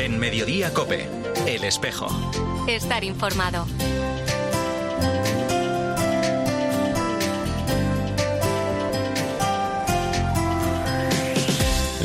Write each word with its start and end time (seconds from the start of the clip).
En 0.00 0.18
Mediodía 0.18 0.72
Cope, 0.72 1.06
El 1.46 1.62
Espejo. 1.62 2.08
Estar 2.66 3.04
informado. 3.04 3.66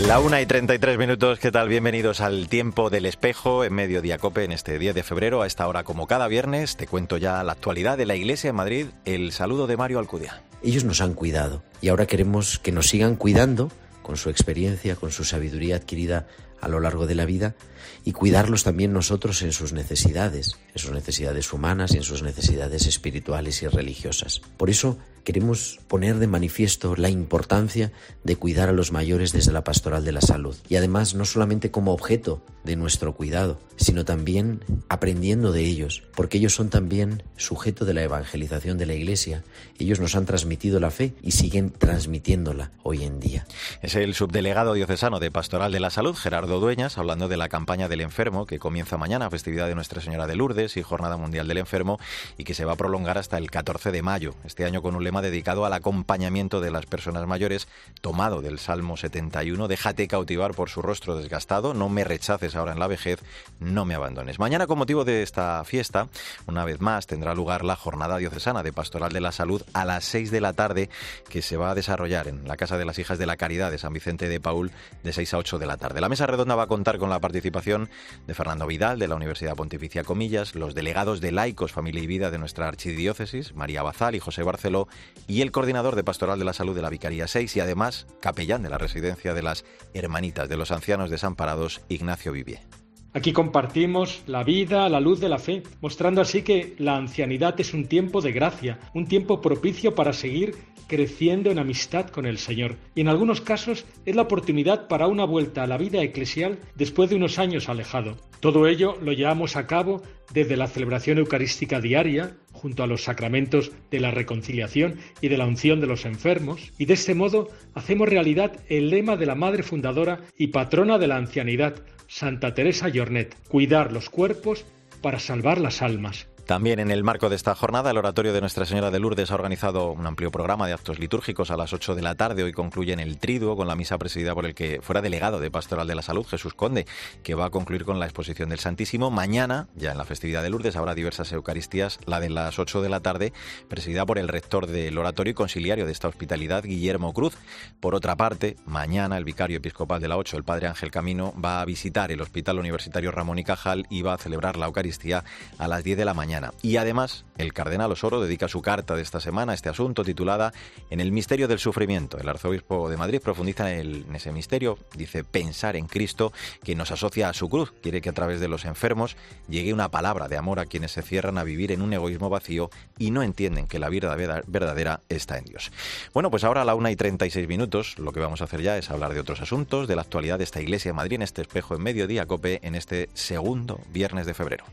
La 0.06 0.20
una 0.20 0.42
y 0.42 0.46
33 0.46 0.98
minutos, 0.98 1.40
¿qué 1.40 1.54
tal? 1.54 1.70
Bienvenidos 1.70 2.20
al 2.20 2.50
tiempo 2.50 2.90
del 2.90 3.06
espejo 3.06 3.64
en 3.64 3.74
Mediodía 3.74 4.18
Cope 4.18 4.44
en 4.44 4.52
este 4.52 4.78
10 4.78 4.94
de 4.94 5.04
febrero. 5.04 5.42
A 5.42 5.48
esta 5.48 5.66
hora, 5.66 5.86
como 5.86 6.06
cada 6.06 6.28
viernes, 6.28 6.76
te 6.76 6.88
cuento 6.88 7.16
ya 7.16 7.42
la 7.46 7.54
actualidad 7.54 7.98
de 7.98 8.06
la 8.06 8.18
Iglesia 8.18 8.50
en 8.50 8.58
Madrid. 8.58 8.88
El 9.06 9.32
saludo 9.32 9.68
de 9.68 9.78
Mario 9.78 10.00
Alcudia. 10.00 10.42
Ellos 10.62 10.84
nos 10.84 11.00
han 11.00 11.14
cuidado 11.14 11.64
y 11.80 11.88
ahora 11.88 12.08
queremos 12.08 12.60
que 12.60 12.74
nos 12.74 12.90
sigan 12.90 13.16
cuidando 13.16 13.72
con 14.02 14.18
su 14.18 14.30
experiencia, 14.30 14.98
con 14.98 15.12
su 15.12 15.24
sabiduría 15.24 15.78
adquirida 15.78 16.28
a 16.66 16.68
lo 16.68 16.80
largo 16.80 17.06
de 17.06 17.14
la 17.14 17.26
vida 17.26 17.56
y 18.04 18.12
cuidarlos 18.12 18.64
también 18.64 18.92
nosotros 18.92 19.44
en 19.44 19.52
sus 19.52 19.72
necesidades, 19.72 20.58
en 20.74 20.80
sus 20.80 20.92
necesidades 20.92 21.54
humanas 21.54 21.94
y 21.94 21.98
en 21.98 22.04
sus 22.04 22.24
necesidades 22.24 22.88
espirituales 22.88 23.62
y 23.62 23.68
religiosas. 23.68 24.42
Por 24.58 24.72
eso 24.72 24.98
queremos 25.24 25.80
poner 25.88 26.18
de 26.18 26.28
manifiesto 26.28 26.96
la 26.96 27.10
importancia 27.10 27.92
de 28.24 28.36
cuidar 28.36 28.70
a 28.70 28.74
los 28.74 28.92
mayores 28.92 29.32
desde 29.32 29.52
la 29.52 29.64
pastoral 29.64 30.06
de 30.06 30.12
la 30.12 30.22
salud. 30.22 30.56
Y 30.70 30.76
además 30.76 31.16
no 31.16 31.26
solamente 31.26 31.72
como 31.72 31.94
objeto 31.94 32.46
de 32.64 32.76
nuestro 32.76 33.16
cuidado, 33.16 33.60
sino 33.76 34.06
también 34.06 34.64
aprendiendo 34.88 35.52
de 35.52 35.66
ellos, 35.66 36.04
porque 36.16 36.38
ellos 36.38 36.54
son 36.54 36.70
también 36.70 37.24
sujeto 37.38 37.86
de 37.86 37.94
la 37.94 38.04
evangelización 38.04 38.78
de 38.78 38.86
la 38.86 38.94
Iglesia. 38.94 39.44
Ellos 39.80 40.00
nos 40.00 40.16
han 40.16 40.26
transmitido 40.26 40.80
la 40.80 40.92
fe 40.92 41.16
y 41.22 41.32
siguen 41.32 41.72
transmitiéndola 41.72 42.72
hoy 42.84 43.04
en 43.04 43.20
día. 43.20 43.46
Es 43.82 43.96
el 43.96 44.14
subdelegado 44.14 44.74
diocesano 44.74 45.20
de 45.20 45.32
Pastoral 45.32 45.72
de 45.72 45.80
la 45.80 45.90
Salud, 45.90 46.16
Gerardo 46.16 46.55
Dueñas, 46.60 46.98
hablando 46.98 47.28
de 47.28 47.38
la 47.38 47.50
campaña 47.50 47.88
del 47.88 48.02
enfermo 48.02 48.46
que 48.46 48.60
comienza 48.60 48.98
mañana, 48.98 49.30
festividad 49.30 49.68
de 49.68 49.76
Nuestra 49.76 50.02
Señora 50.02 50.28
de 50.28 50.36
Lourdes 50.36 50.78
y 50.78 50.82
Jornada 50.82 51.18
Mundial 51.18 51.48
del 51.48 51.58
Enfermo, 51.58 52.00
y 52.38 52.44
que 52.44 52.54
se 52.54 52.66
va 52.66 52.74
a 52.74 52.76
prolongar 52.76 53.18
hasta 53.18 53.38
el 53.38 53.52
14 53.52 53.92
de 53.92 54.02
mayo, 54.02 54.36
este 54.44 54.66
año 54.66 54.82
con 54.82 54.96
un 54.96 55.04
lema 55.04 55.22
dedicado 55.22 55.66
al 55.66 55.74
acompañamiento 55.74 56.62
de 56.62 56.72
las 56.72 56.86
personas 56.86 57.26
mayores, 57.28 57.68
tomado 58.02 58.42
del 58.42 58.60
Salmo 58.60 58.98
71, 58.98 59.68
déjate 59.68 60.08
cautivar 60.08 60.54
por 60.54 60.70
su 60.70 60.82
rostro 60.82 61.16
desgastado, 61.16 61.74
no 61.74 61.90
me 61.90 62.04
rechaces 62.04 62.56
ahora 62.56 62.74
en 62.74 62.80
la 62.80 62.88
vejez, 62.88 63.20
no 63.60 63.86
me 63.86 63.96
abandones. 63.96 64.40
Mañana, 64.40 64.68
con 64.68 64.78
motivo 64.78 65.06
de 65.06 65.24
esta 65.24 65.64
fiesta, 65.64 66.08
una 66.48 66.66
vez 66.66 66.82
más 66.82 67.08
tendrá 67.08 67.34
lugar 67.34 67.64
la 67.64 67.76
jornada 67.76 68.18
diocesana 68.18 68.64
de 68.64 68.74
Pastoral 68.74 69.12
de 69.12 69.22
la 69.22 69.32
Salud 69.32 69.62
a 69.74 69.86
las 69.86 70.06
6 70.06 70.32
de 70.32 70.42
la 70.42 70.54
tarde, 70.54 70.90
que 71.30 71.42
se 71.42 71.58
va 71.58 71.72
a 71.72 71.76
desarrollar 71.76 72.28
en 72.28 72.48
la 72.48 72.58
Casa 72.58 72.78
de 72.78 72.86
las 72.86 73.00
Hijas 73.00 73.18
de 73.18 73.26
la 73.26 73.38
Caridad 73.38 73.72
de 73.72 73.78
San 73.78 73.94
Vicente 73.94 74.28
de 74.30 74.40
Paul, 74.40 74.72
de 75.04 75.14
6 75.14 75.34
a 75.34 75.38
8 75.38 75.60
de 75.60 75.66
la 75.66 75.78
tarde. 75.78 76.02
La 76.02 76.10
mesa 76.10 76.28
redonda 76.36 76.56
va 76.56 76.64
a 76.64 76.68
contar 76.68 76.98
con 76.98 77.10
la 77.10 77.22
participación 77.22 77.90
de 78.28 78.34
Fernando 78.34 78.68
Vidal, 78.68 79.00
de 79.00 79.08
la 79.08 79.16
Universidad 79.16 79.56
Pontificia 79.56 80.04
Comillas, 80.04 80.54
los 80.54 80.76
delegados 80.76 81.22
de 81.22 81.32
Laicos, 81.32 81.72
Familia 81.72 82.04
y 82.04 82.08
Vida 82.08 82.30
de 82.30 82.38
nuestra 82.38 82.68
archidiócesis, 82.68 83.56
María 83.56 83.84
Bazal 83.84 84.16
y 84.16 84.20
José 84.20 84.44
Barceló, 84.44 84.90
y 85.28 85.42
el 85.42 85.54
coordinador 85.54 85.96
de 85.96 86.04
Pastoral 86.04 86.38
de 86.38 86.44
la 86.44 86.52
Salud 86.52 86.76
de 86.76 86.82
la 86.82 86.90
Vicaría 86.90 87.28
6 87.28 87.56
y 87.56 87.60
además 87.62 88.06
capellán 88.20 88.64
de 88.64 88.70
la 88.70 88.78
residencia 88.78 89.34
de 89.34 89.44
las 89.44 89.64
Hermanitas 89.94 90.50
de 90.50 90.58
los 90.58 90.72
Ancianos 90.72 91.10
Desamparados, 91.10 91.82
Ignacio 91.88 92.34
Vivier. 92.34 92.85
Aquí 93.16 93.32
compartimos 93.32 94.24
la 94.28 94.44
vida 94.44 94.90
la 94.90 95.00
luz 95.00 95.22
de 95.22 95.30
la 95.30 95.40
fe, 95.40 95.64
mostrando 95.80 96.20
así 96.20 96.42
que 96.42 96.76
la 96.80 96.98
ancianidad 96.98 97.58
es 97.62 97.74
un 97.74 97.86
tiempo 97.86 98.20
de 98.20 98.34
gracia, 98.34 98.78
un 98.94 99.08
tiempo 99.08 99.40
propicio 99.40 99.96
para 99.96 100.12
seguir 100.12 100.54
creciendo 100.88 101.50
en 101.50 101.58
amistad 101.58 102.10
con 102.10 102.26
el 102.26 102.38
Señor. 102.38 102.76
Y 102.94 103.00
en 103.00 103.08
algunos 103.08 103.40
casos 103.40 103.86
es 104.06 104.18
la 104.18 104.24
oportunidad 104.24 104.90
para 104.90 105.08
una 105.08 105.24
vuelta 105.24 105.64
a 105.64 105.68
la 105.68 105.78
vida 105.78 106.04
eclesial 106.04 106.60
después 106.76 107.10
de 107.10 107.16
unos 107.16 107.40
años 107.40 107.70
alejado. 107.70 108.18
Todo 108.42 108.68
ello 108.68 108.98
lo 109.02 109.14
llevamos 109.14 109.56
a 109.56 109.66
cabo 109.66 110.02
desde 110.34 110.58
la 110.58 110.68
celebración 110.68 111.18
eucarística 111.18 111.80
diaria, 111.80 112.36
junto 112.52 112.84
a 112.84 112.88
los 112.88 113.04
sacramentos 113.04 113.72
de 113.92 114.02
la 114.02 114.12
reconciliación 114.12 114.98
y 115.22 115.30
de 115.30 115.38
la 115.38 115.46
unción 115.46 115.80
de 115.80 115.88
los 115.88 116.06
enfermos, 116.06 116.74
y 116.78 116.86
de 116.86 116.96
este 116.96 117.16
modo 117.16 117.48
hacemos 117.74 118.10
realidad 118.10 118.60
el 118.68 118.90
lema 118.90 119.16
de 119.16 119.26
la 119.26 119.36
Madre 119.36 119.64
Fundadora 119.64 120.20
y 120.38 120.48
patrona 120.48 120.98
de 120.98 121.08
la 121.08 121.16
ancianidad, 121.18 121.76
Santa 122.08 122.54
Teresa 122.54 122.90
Jornet, 122.94 123.36
cuidar 123.48 123.92
los 123.92 124.10
cuerpos 124.10 124.66
para 125.02 125.20
salvar 125.20 125.60
las 125.60 125.82
almas. 125.82 126.28
También 126.46 126.80
en 126.80 126.92
el 126.92 127.04
marco 127.04 127.28
de 127.30 127.36
esta 127.36 127.56
jornada, 127.56 127.90
el 127.90 127.98
Oratorio 127.98 128.32
de 128.32 128.40
Nuestra 128.40 128.68
Señora 128.68 128.92
de 128.92 129.00
Lourdes 129.00 129.32
ha 129.32 129.34
organizado 129.34 129.92
un 129.92 130.06
amplio 130.06 130.30
programa 130.30 130.68
de 130.68 130.74
actos 130.74 131.00
litúrgicos 131.00 131.50
a 131.50 131.58
las 131.58 131.74
8 131.74 131.96
de 131.96 132.04
la 132.04 132.14
tarde. 132.14 132.44
Hoy 132.44 132.54
concluye 132.54 132.94
en 132.94 133.00
el 133.00 133.18
Triduo 133.18 133.56
con 133.56 133.68
la 133.68 133.76
misa 133.76 133.98
presidida 133.98 134.36
por 134.36 134.46
el 134.46 134.54
que 134.54 134.80
fuera 134.84 135.02
delegado 135.02 135.40
de 135.40 135.50
Pastoral 135.50 135.88
de 135.88 135.96
la 135.96 136.04
Salud, 136.04 136.24
Jesús 136.24 136.54
Conde, 136.54 136.86
que 137.24 137.34
va 137.34 137.46
a 137.46 137.50
concluir 137.50 137.84
con 137.84 138.00
la 138.00 138.06
exposición 138.06 138.50
del 138.50 138.60
Santísimo. 138.60 139.10
Mañana, 139.10 139.70
ya 139.74 139.92
en 139.92 139.98
la 139.98 140.06
festividad 140.06 140.44
de 140.44 140.52
Lourdes, 140.52 140.76
habrá 140.76 140.94
diversas 140.94 141.32
Eucaristías, 141.32 141.98
la 142.06 142.20
de 142.20 142.30
las 142.30 142.60
8 142.60 142.84
de 142.84 142.90
la 142.90 143.00
tarde, 143.00 143.34
presidida 143.68 144.06
por 144.06 144.20
el 144.20 144.28
rector 144.28 144.68
del 144.68 145.00
Oratorio 145.00 145.32
y 145.32 145.34
conciliario 145.34 145.88
de 145.88 145.94
esta 145.94 146.10
hospitalidad, 146.10 146.64
Guillermo 146.64 147.12
Cruz. 147.12 147.34
Por 147.80 147.96
otra 147.96 148.18
parte, 148.18 148.56
mañana 148.68 149.18
el 149.18 149.24
vicario 149.24 149.58
episcopal 149.58 150.00
de 150.00 150.10
la 150.10 150.18
8, 150.18 150.38
el 150.38 150.44
padre 150.44 150.68
Ángel 150.68 150.92
Camino, 150.92 151.34
va 151.44 151.62
a 151.62 151.66
visitar 151.66 152.12
el 152.12 152.22
Hospital 152.22 152.60
Universitario 152.60 153.10
Ramón 153.10 153.40
y 153.40 153.44
Cajal 153.44 153.88
y 153.90 154.04
va 154.04 154.14
a 154.14 154.20
celebrar 154.20 154.58
la 154.58 154.68
Eucaristía 154.68 155.24
a 155.58 155.68
las 155.68 155.84
10 155.84 155.98
de 155.98 156.06
la 156.06 156.14
mañana. 156.14 156.35
Y 156.62 156.78
además, 156.78 157.26
el 157.38 157.54
cardenal 157.54 157.92
Osoro 157.92 158.22
dedica 158.22 158.48
su 158.48 158.62
carta 158.62 158.96
de 158.96 159.02
esta 159.02 159.20
semana 159.20 159.52
a 159.52 159.56
este 159.56 159.70
asunto 159.70 160.04
titulada 160.04 160.54
En 160.90 161.00
el 161.00 161.12
misterio 161.12 161.48
del 161.48 161.60
sufrimiento. 161.60 162.18
El 162.18 162.30
arzobispo 162.30 162.90
de 162.90 162.98
Madrid 162.98 163.22
profundiza 163.22 163.74
en, 163.74 164.14
ese 164.16 164.32
misterio, 164.32 164.78
dice 164.96 165.24
pensar 165.24 165.76
en 165.76 165.88
Cristo 165.88 166.34
que 166.64 166.76
nos 166.76 166.92
asocia 166.92 167.30
a 167.30 167.34
su 167.34 167.50
cruz. 167.50 167.74
Quiere 167.82 168.02
que 168.02 168.10
a 168.10 168.14
través 168.14 168.40
de 168.40 168.48
los 168.48 168.66
enfermos 168.66 169.16
llegue 169.48 169.74
una 169.74 169.90
palabra 169.90 170.28
de 170.28 170.38
amor 170.38 170.60
a 170.60 170.66
quienes 170.66 170.92
se 170.92 171.02
cierran 171.02 171.38
a 171.38 171.44
vivir 171.44 171.72
en 171.72 171.82
un 171.82 171.94
egoísmo 171.94 172.30
vacío 172.30 172.70
y 172.98 173.12
no 173.12 173.24
entienden 173.24 173.68
que 173.68 173.80
la 173.80 173.90
vida 173.90 174.16
verdadera 174.48 175.02
está 175.10 175.38
en 175.38 175.46
Dios. 175.46 175.72
Bueno, 176.14 176.32
pues 176.32 176.44
ahora 176.44 176.62
a 176.62 176.66
la 176.66 176.76
una 176.76 176.92
y 176.92 176.96
36 176.96 177.48
minutos 177.48 177.98
lo 178.00 178.12
que 178.12 178.20
vamos 178.20 178.42
a 178.42 178.46
hacer 178.46 178.62
ya 178.62 178.78
es 178.78 178.90
hablar 178.90 179.14
de 179.14 179.20
otros 179.20 179.42
asuntos, 179.42 179.88
de 179.88 179.96
la 179.96 180.02
actualidad 180.02 180.38
de 180.38 180.44
esta 180.44 180.62
iglesia 180.62 180.90
de 180.90 180.94
Madrid 180.94 181.16
en 181.16 181.22
este 181.22 181.42
espejo 181.42 181.76
en 181.76 181.84
mediodía 181.84 182.26
cope 182.26 182.60
en 182.64 182.76
este 182.76 183.10
segundo 183.14 183.80
viernes 183.92 184.26
de 184.26 184.34
febrero. 184.34 184.66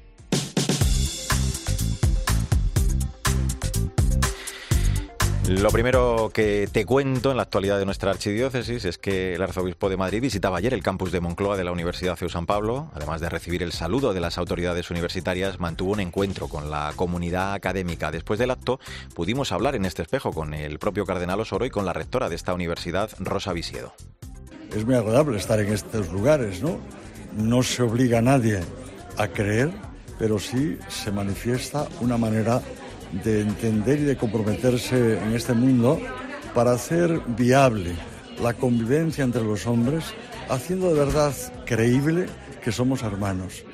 Lo 5.48 5.70
primero 5.70 6.30
que 6.32 6.68
te 6.70 6.86
cuento 6.86 7.32
en 7.32 7.36
la 7.36 7.42
actualidad 7.42 7.78
de 7.78 7.84
nuestra 7.84 8.12
archidiócesis 8.12 8.84
es 8.84 8.96
que 8.96 9.34
el 9.34 9.42
arzobispo 9.42 9.90
de 9.90 9.96
Madrid 9.96 10.20
visitaba 10.20 10.58
ayer 10.58 10.72
el 10.72 10.84
campus 10.84 11.10
de 11.10 11.20
Moncloa 11.20 11.56
de 11.56 11.64
la 11.64 11.72
Universidad 11.72 12.14
CEU 12.16 12.28
San 12.28 12.46
Pablo. 12.46 12.90
Además 12.94 13.20
de 13.20 13.28
recibir 13.28 13.64
el 13.64 13.72
saludo 13.72 14.14
de 14.14 14.20
las 14.20 14.38
autoridades 14.38 14.90
universitarias, 14.92 15.58
mantuvo 15.58 15.92
un 15.92 16.00
encuentro 16.00 16.46
con 16.46 16.70
la 16.70 16.92
comunidad 16.94 17.54
académica. 17.54 18.12
Después 18.12 18.38
del 18.38 18.52
acto, 18.52 18.78
pudimos 19.14 19.50
hablar 19.50 19.74
en 19.74 19.84
este 19.84 20.02
espejo 20.02 20.32
con 20.32 20.54
el 20.54 20.78
propio 20.78 21.04
cardenal 21.04 21.40
Osoro 21.40 21.66
y 21.66 21.70
con 21.70 21.84
la 21.84 21.92
rectora 21.92 22.28
de 22.28 22.36
esta 22.36 22.54
universidad, 22.54 23.10
Rosa 23.18 23.52
Visiedo. 23.52 23.94
Es 24.72 24.86
muy 24.86 24.94
agradable 24.94 25.38
estar 25.38 25.58
en 25.58 25.72
estos 25.72 26.08
lugares, 26.12 26.62
¿no? 26.62 26.78
No 27.36 27.64
se 27.64 27.82
obliga 27.82 28.18
a 28.18 28.22
nadie 28.22 28.60
a 29.18 29.26
creer, 29.26 29.72
pero 30.20 30.38
sí 30.38 30.78
se 30.88 31.10
manifiesta 31.10 31.88
una 32.00 32.16
manera 32.16 32.62
de 33.24 33.42
entender 33.42 34.00
y 34.00 34.04
de 34.04 34.16
comprometerse 34.16 35.18
en 35.18 35.34
este 35.34 35.52
mundo 35.52 36.00
para 36.54 36.72
hacer 36.72 37.20
viable 37.28 37.94
la 38.42 38.54
convivencia 38.54 39.24
entre 39.24 39.42
los 39.42 39.66
hombres, 39.66 40.04
haciendo 40.48 40.92
de 40.92 40.98
verdad 40.98 41.32
creíble 41.64 42.26
que 42.62 42.72
somos 42.72 43.02
hermanos. 43.02 43.64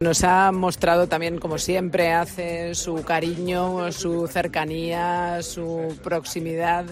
Nos 0.00 0.24
ha 0.24 0.50
mostrado 0.52 1.06
también, 1.06 1.38
como 1.38 1.56
siempre 1.56 2.12
hace, 2.12 2.74
su 2.74 3.04
cariño, 3.04 3.90
su 3.92 4.26
cercanía, 4.26 5.40
su 5.42 5.96
proximidad, 6.02 6.84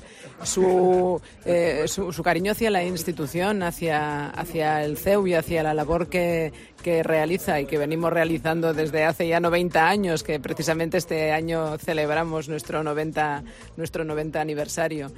su, 0.45 1.21
eh, 1.45 1.85
su, 1.87 2.13
su, 2.13 2.23
cariño 2.23 2.53
hacia 2.53 2.71
la 2.71 2.85
institución, 2.85 3.63
hacia, 3.63 4.31
hacia 4.31 4.85
el 4.85 4.97
CEU 4.97 5.27
y 5.27 5.35
hacia 5.35 5.63
la 5.63 5.75
labor 5.75 6.09
que, 6.09 6.53
que 6.83 7.03
realiza 7.03 7.61
y 7.61 7.67
que 7.67 7.79
venimos 7.79 8.13
realizando 8.13 8.75
desde 8.75 9.05
hace 9.05 9.27
ya 9.27 9.41
90 9.41 9.89
años, 9.89 10.23
que 10.23 10.39
precisamente 10.39 10.99
este 10.99 11.33
año 11.33 11.79
celebramos 11.79 12.49
nuestro 12.49 12.83
90, 12.83 13.43
nuestro 13.77 14.05
90 14.05 14.41
aniversario. 14.41 15.11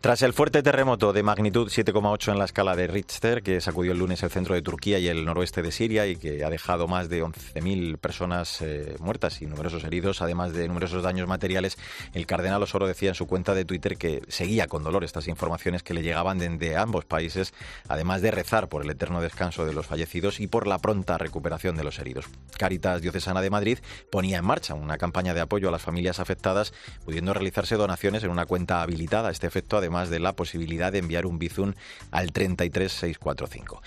Tras 0.00 0.22
el 0.22 0.32
fuerte 0.32 0.62
terremoto 0.62 1.12
de 1.12 1.22
magnitud 1.22 1.68
7,8 1.68 2.32
en 2.32 2.38
la 2.38 2.44
escala 2.44 2.76
de 2.76 2.86
Richter, 2.86 3.42
que 3.42 3.60
sacudió 3.60 3.92
el 3.92 3.98
lunes 3.98 4.22
el 4.22 4.30
centro 4.30 4.54
de 4.54 4.62
Turquía 4.62 4.98
y 4.98 5.08
el 5.08 5.24
noroeste 5.24 5.62
de 5.62 5.72
Siria 5.72 6.06
y 6.06 6.16
que 6.16 6.44
ha 6.44 6.50
dejado 6.50 6.86
más 6.86 7.08
de 7.08 7.16
de 7.16 7.24
11.000 7.24 7.98
personas 7.98 8.60
eh, 8.60 8.96
muertas 9.00 9.40
y 9.42 9.46
numerosos 9.46 9.84
heridos, 9.84 10.22
además 10.22 10.52
de 10.52 10.68
numerosos 10.68 11.02
daños 11.02 11.26
materiales, 11.26 11.78
el 12.12 12.26
cardenal 12.26 12.62
Osoro 12.62 12.86
decía 12.86 13.10
en 13.10 13.14
su 13.14 13.26
cuenta 13.26 13.54
de 13.54 13.64
Twitter 13.64 13.96
que 13.96 14.22
seguía 14.28 14.55
con 14.66 14.82
dolor 14.82 15.04
estas 15.04 15.28
informaciones 15.28 15.82
que 15.82 15.92
le 15.92 16.02
llegaban 16.02 16.38
de 16.38 16.76
ambos 16.76 17.04
países, 17.04 17.52
además 17.88 18.22
de 18.22 18.30
rezar 18.30 18.68
por 18.68 18.82
el 18.82 18.90
eterno 18.90 19.20
descanso 19.20 19.66
de 19.66 19.74
los 19.74 19.86
fallecidos 19.86 20.40
y 20.40 20.46
por 20.46 20.66
la 20.66 20.78
pronta 20.78 21.18
recuperación 21.18 21.76
de 21.76 21.84
los 21.84 21.98
heridos. 21.98 22.24
Caritas 22.58 23.02
Diocesana 23.02 23.42
de 23.42 23.50
Madrid 23.50 23.78
ponía 24.10 24.38
en 24.38 24.44
marcha 24.44 24.74
una 24.74 24.96
campaña 24.96 25.34
de 25.34 25.40
apoyo 25.40 25.68
a 25.68 25.72
las 25.72 25.82
familias 25.82 26.18
afectadas, 26.18 26.72
pudiendo 27.04 27.34
realizarse 27.34 27.76
donaciones 27.76 28.24
en 28.24 28.30
una 28.30 28.46
cuenta 28.46 28.82
habilitada 28.82 29.28
a 29.28 29.32
este 29.32 29.46
efecto, 29.46 29.76
además 29.76 30.08
de 30.08 30.20
la 30.20 30.34
posibilidad 30.34 30.92
de 30.92 30.98
enviar 30.98 31.26
un 31.26 31.38
bizum 31.38 31.74
al 32.10 32.32
33645. 32.32 33.82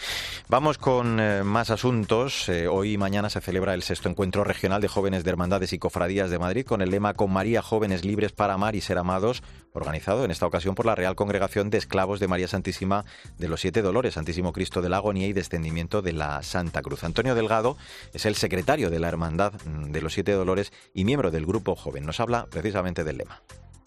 Vamos 0.47 0.77
con 0.77 1.19
eh, 1.19 1.43
más 1.43 1.69
asuntos. 1.69 2.47
Eh, 2.49 2.67
hoy 2.67 2.93
y 2.93 2.97
mañana 2.97 3.29
se 3.29 3.41
celebra 3.41 3.73
el 3.73 3.83
sexto 3.83 4.09
encuentro 4.09 4.43
regional 4.43 4.81
de 4.81 4.87
jóvenes 4.87 5.23
de 5.23 5.29
hermandades 5.29 5.73
y 5.73 5.79
cofradías 5.79 6.29
de 6.29 6.39
Madrid 6.39 6.65
con 6.65 6.81
el 6.81 6.91
lema 6.91 7.13
Con 7.13 7.31
María 7.31 7.61
Jóvenes 7.61 8.03
Libres 8.05 8.31
para 8.31 8.53
Amar 8.53 8.75
y 8.75 8.81
Ser 8.81 8.97
Amados, 8.97 9.43
organizado 9.73 10.25
en 10.25 10.31
esta 10.31 10.45
ocasión 10.45 10.58
por 10.75 10.85
la 10.85 10.95
Real 10.95 11.15
Congregación 11.15 11.69
de 11.69 11.77
Esclavos 11.77 12.19
de 12.19 12.27
María 12.27 12.47
Santísima 12.47 13.05
de 13.37 13.47
los 13.47 13.61
Siete 13.61 13.81
Dolores, 13.81 14.15
Santísimo 14.15 14.53
Cristo 14.53 14.81
de 14.81 14.89
la 14.89 14.97
Agonía 14.97 15.27
y 15.27 15.33
Descendimiento 15.33 16.01
de 16.01 16.13
la 16.13 16.43
Santa 16.43 16.81
Cruz. 16.81 17.03
Antonio 17.03 17.33
Delgado 17.33 17.77
es 18.13 18.25
el 18.25 18.35
secretario 18.35 18.89
de 18.89 18.99
la 18.99 19.07
Hermandad 19.07 19.53
de 19.53 20.01
los 20.01 20.13
Siete 20.13 20.33
Dolores 20.33 20.73
y 20.93 21.05
miembro 21.05 21.31
del 21.31 21.45
Grupo 21.45 21.75
Joven. 21.75 22.05
Nos 22.05 22.19
habla 22.19 22.47
precisamente 22.51 23.03
del 23.03 23.17
lema. 23.17 23.41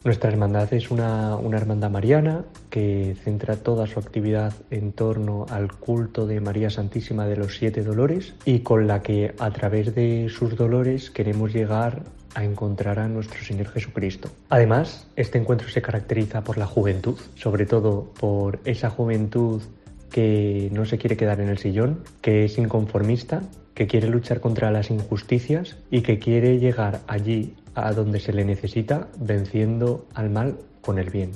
Nuestra 0.04 0.30
hermandad 0.30 0.74
es 0.74 0.90
una, 0.90 1.38
hermandad 1.52 1.90
mariana 1.90 2.44
que 2.70 3.14
centra 3.22 3.56
toda 3.56 3.86
su 3.86 4.00
actividad 4.00 4.52
en 4.70 4.92
torno 4.92 5.46
al 5.48 5.72
culto 5.72 6.26
de 6.26 6.40
María 6.40 6.70
Santísima 6.70 7.26
de 7.26 7.36
los 7.36 7.56
Siete 7.56 7.84
Dolores 7.84 8.34
y 8.44 8.60
con 8.60 8.88
la 8.88 9.00
que 9.02 9.32
a 9.38 9.50
través 9.52 9.94
de 9.94 10.28
sus 10.28 10.56
dolores 10.56 11.10
queremos 11.10 11.52
llegar 11.52 12.02
a 12.34 12.44
encontrar 12.44 12.98
a 12.98 13.08
nuestro 13.08 13.42
Señor 13.44 13.68
Jesucristo. 13.68 14.30
Además, 14.48 15.06
este 15.16 15.38
encuentro 15.38 15.68
se 15.68 15.82
caracteriza 15.82 16.42
por 16.42 16.58
la 16.58 16.66
juventud, 16.66 17.18
sobre 17.34 17.66
todo 17.66 18.12
por 18.18 18.60
esa 18.64 18.90
juventud 18.90 19.62
que 20.10 20.68
no 20.72 20.84
se 20.84 20.98
quiere 20.98 21.16
quedar 21.16 21.40
en 21.40 21.48
el 21.48 21.58
sillón, 21.58 22.04
que 22.20 22.44
es 22.44 22.58
inconformista, 22.58 23.42
que 23.74 23.86
quiere 23.86 24.08
luchar 24.08 24.40
contra 24.40 24.70
las 24.70 24.90
injusticias 24.90 25.76
y 25.90 26.02
que 26.02 26.18
quiere 26.18 26.58
llegar 26.58 27.00
allí 27.06 27.54
a 27.74 27.92
donde 27.92 28.20
se 28.20 28.32
le 28.32 28.44
necesita, 28.44 29.08
venciendo 29.18 30.06
al 30.14 30.28
mal 30.30 30.58
con 30.82 30.98
el 30.98 31.08
bien. 31.08 31.32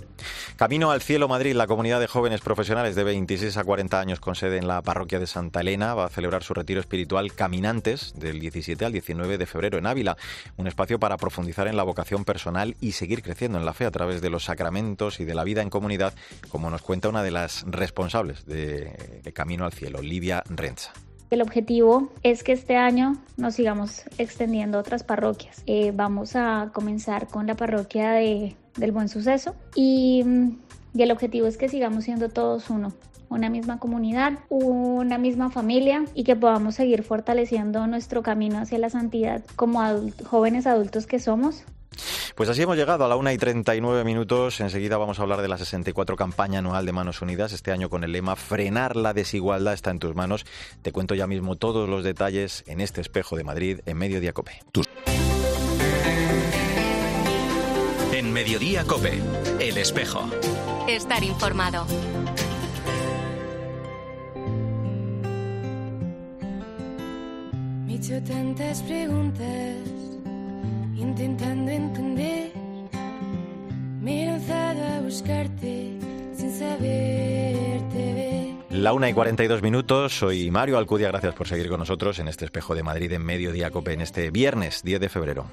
Camino 0.57 0.91
al 0.91 1.01
Cielo 1.01 1.29
Madrid, 1.29 1.55
la 1.55 1.67
comunidad 1.67 2.01
de 2.01 2.07
jóvenes 2.07 2.41
profesionales 2.41 2.95
de 2.95 3.05
26 3.05 3.57
a 3.57 3.65
40 3.65 3.99
años 3.99 4.21
con 4.21 4.35
sede 4.35 4.59
en 4.59 4.69
la 4.69 4.83
parroquia 4.83 5.19
de 5.19 5.27
Santa 5.27 5.61
Elena 5.61 5.95
va 5.95 6.07
a 6.07 6.11
celebrar 6.11 6.43
su 6.43 6.53
retiro 6.53 6.81
espiritual 6.81 7.33
Caminantes 7.33 8.13
del 8.17 8.41
17 8.41 8.85
al 8.85 8.93
19 8.93 9.39
de 9.39 9.47
febrero 9.47 9.79
en 9.79 9.87
Ávila, 9.87 10.17
un 10.57 10.67
espacio 10.67 10.99
para 10.99 11.17
profundizar 11.17 11.69
en 11.69 11.77
la 11.77 11.85
vocación 11.85 12.25
personal 12.25 12.77
y 12.81 12.93
seguir 12.93 13.23
creciendo 13.23 13.59
en 13.59 13.65
la 13.65 13.75
fe 13.75 13.87
a 13.87 13.91
través 13.91 14.21
de 14.21 14.31
los 14.31 14.45
sacramentos 14.45 15.21
y 15.21 15.25
de 15.25 15.35
la 15.35 15.45
vida 15.45 15.63
en 15.63 15.71
comunidad, 15.71 16.15
como 16.49 16.71
nos 16.71 16.83
cuenta 16.83 17.09
una 17.09 17.23
de 17.23 17.31
las 17.31 17.65
responsables 17.67 18.47
de, 18.47 19.33
Camino 19.35 19.65
al 19.65 19.73
Cielo, 19.73 20.01
Livia 20.03 20.43
Renza. 20.49 20.93
El 21.31 21.43
objetivo 21.43 22.11
es 22.23 22.45
que 22.45 22.53
este 22.53 22.77
año 22.77 23.17
nos 23.37 23.55
sigamos 23.55 24.05
extendiendo 24.17 24.79
a 24.79 24.81
otras 24.81 25.03
parroquias. 25.03 25.63
Eh, 25.67 25.93
vamos 25.95 26.37
a 26.37 26.71
comenzar 26.73 27.27
con 27.29 27.47
la 27.47 27.57
parroquia 27.57 28.13
de, 28.13 28.57
del 28.77 28.93
Buen 28.93 29.09
Suceso 29.09 29.57
y, 29.75 30.25
y 30.95 31.03
el 31.03 31.11
objetivo 31.11 31.47
es 31.47 31.57
que 31.57 31.69
sigamos 31.69 32.05
siendo 32.05 32.29
todos 32.29 32.71
uno, 32.71 32.93
una 33.29 33.51
misma 33.51 33.79
comunidad, 33.79 34.39
una 34.49 35.19
misma 35.19 35.51
familia 35.51 36.05
y 36.15 36.25
que 36.25 36.37
podamos 36.37 36.77
seguir 36.77 37.03
fortaleciendo 37.03 37.87
nuestro 37.87 38.23
camino 38.23 38.59
hacia 38.59 38.79
la 38.79 38.91
santidad 38.91 39.43
como 39.57 39.81
jóvenes 40.25 40.67
adultos 40.67 41.07
que 41.07 41.19
somos 41.19 41.65
pues 42.35 42.49
así 42.49 42.63
hemos 42.63 42.77
llegado 42.77 43.05
a 43.05 43.09
la 43.09 43.17
una 43.17 43.33
y 43.33 43.39
39 43.39 44.05
minutos. 44.05 44.61
Enseguida 44.61 44.99
vamos 44.99 45.19
a 45.19 45.23
hablar 45.23 45.43
de 45.43 45.49
la 45.49 45.59
64 45.59 46.17
campaña 46.17 46.59
anual 46.59 46.85
de 46.85 46.93
Manos 46.93 47.23
Unidas, 47.23 47.53
este 47.53 47.73
año 47.73 47.89
con 47.89 48.05
el 48.05 48.13
lema 48.13 48.37
Frenar 48.37 48.97
la 48.97 49.13
desigualdad 49.15 49.75
está 49.75 49.91
en 49.91 49.99
tus 49.99 50.15
manos. 50.15 50.45
Te 50.83 50.93
cuento 50.93 51.15
ya 51.15 51.27
mismo 51.27 51.57
todos 51.57 51.89
los 51.89 52.05
detalles 52.05 52.65
en 52.67 52.81
este 52.81 53.01
espejo 53.01 53.37
de 53.37 53.45
Madrid 53.45 53.81
en 53.87 53.97
Mediodía 53.97 54.33
Cope. 54.33 54.61
En 58.13 58.33
Mediodía 58.33 58.85
Cope, 58.85 59.21
el 59.61 59.79
espejo. 59.79 60.29
Estar 60.89 61.23
informado. 61.23 61.87
Me 67.87 67.93
he 67.93 67.97
hecho 67.97 68.23
tantas 68.23 68.83
preguntas 68.83 70.06
La 78.77 78.93
una 78.93 79.09
y 79.09 79.15
42 79.15 79.63
minutos, 79.63 80.19
soy 80.19 80.51
Mario 80.51 80.77
Alcudia, 80.77 81.09
gracias 81.09 81.35
por 81.35 81.49
seguir 81.49 81.71
con 81.71 81.81
nosotros 81.81 82.19
en 82.19 82.29
este 82.29 82.45
espejo 82.45 82.75
de 82.75 82.83
Madrid 82.83 83.11
en 83.13 83.25
Mediodía 83.25 83.71
Cope 83.71 83.95
en 83.95 84.03
este 84.03 84.31
viernes 84.31 84.83
10 84.83 85.01
de 85.01 85.09
febrero. 85.09 85.47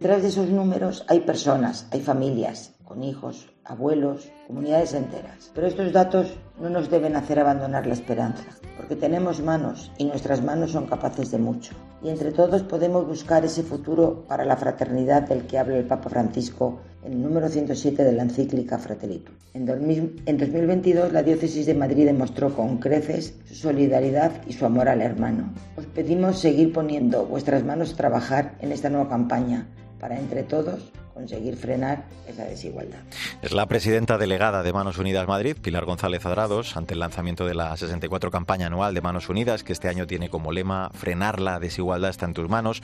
Detrás 0.00 0.22
de 0.22 0.28
esos 0.28 0.48
números 0.48 1.04
hay 1.06 1.20
personas, 1.20 1.86
hay 1.92 2.00
familias, 2.00 2.74
con 2.82 3.04
hijos, 3.04 3.50
abuelos, 3.64 4.28
comunidades 4.48 4.94
enteras. 4.94 5.52
Pero 5.54 5.68
estos 5.68 5.92
datos 5.92 6.26
no 6.60 6.70
nos 6.70 6.90
deben 6.90 7.14
hacer 7.14 7.38
abandonar 7.38 7.86
la 7.86 7.94
esperanza, 7.94 8.44
porque 8.76 8.96
tenemos 8.96 9.40
manos 9.40 9.92
y 9.96 10.06
nuestras 10.06 10.42
manos 10.42 10.72
son 10.72 10.86
capaces 10.86 11.30
de 11.30 11.38
mucho. 11.38 11.72
Y 12.02 12.08
entre 12.08 12.32
todos 12.32 12.64
podemos 12.64 13.06
buscar 13.06 13.44
ese 13.44 13.62
futuro 13.62 14.24
para 14.26 14.44
la 14.44 14.56
fraternidad 14.56 15.22
del 15.28 15.46
que 15.46 15.58
habla 15.58 15.76
el 15.76 15.86
Papa 15.86 16.10
Francisco 16.10 16.80
el 17.04 17.22
número 17.22 17.48
107 17.48 18.04
de 18.04 18.12
la 18.12 18.22
encíclica 18.22 18.78
Fratelitum. 18.78 19.34
En 19.54 19.66
2022 19.66 21.12
la 21.12 21.22
diócesis 21.22 21.66
de 21.66 21.74
Madrid 21.74 22.06
demostró 22.06 22.54
con 22.54 22.78
creces 22.78 23.34
su 23.46 23.54
solidaridad 23.54 24.32
y 24.46 24.52
su 24.52 24.66
amor 24.66 24.88
al 24.88 25.02
hermano. 25.02 25.52
Os 25.76 25.86
pedimos 25.86 26.38
seguir 26.38 26.72
poniendo 26.72 27.26
vuestras 27.26 27.64
manos 27.64 27.92
a 27.92 27.96
trabajar 27.96 28.56
en 28.60 28.72
esta 28.72 28.90
nueva 28.90 29.08
campaña 29.08 29.68
para 29.98 30.18
entre 30.18 30.42
todos 30.42 30.92
conseguir 31.18 31.56
frenar 31.56 32.04
esa 32.28 32.44
desigualdad. 32.44 33.00
Es 33.42 33.50
la 33.50 33.66
presidenta 33.66 34.18
delegada 34.18 34.62
de 34.62 34.72
Manos 34.72 34.98
Unidas 34.98 35.26
Madrid, 35.26 35.56
Pilar 35.60 35.84
González 35.84 36.24
Adrados, 36.24 36.76
ante 36.76 36.94
el 36.94 37.00
lanzamiento 37.00 37.44
de 37.44 37.56
la 37.56 37.76
64 37.76 38.30
campaña 38.30 38.68
anual 38.68 38.94
de 38.94 39.00
Manos 39.00 39.28
Unidas, 39.28 39.64
que 39.64 39.72
este 39.72 39.88
año 39.88 40.06
tiene 40.06 40.28
como 40.28 40.52
lema 40.52 40.90
Frenar 40.94 41.40
la 41.40 41.58
desigualdad 41.58 42.10
está 42.10 42.26
en 42.26 42.34
tus 42.34 42.48
manos. 42.48 42.82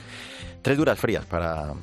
Tres 0.61 0.77
duras 0.77 0.99
frías 0.99 1.25
para 1.25 1.75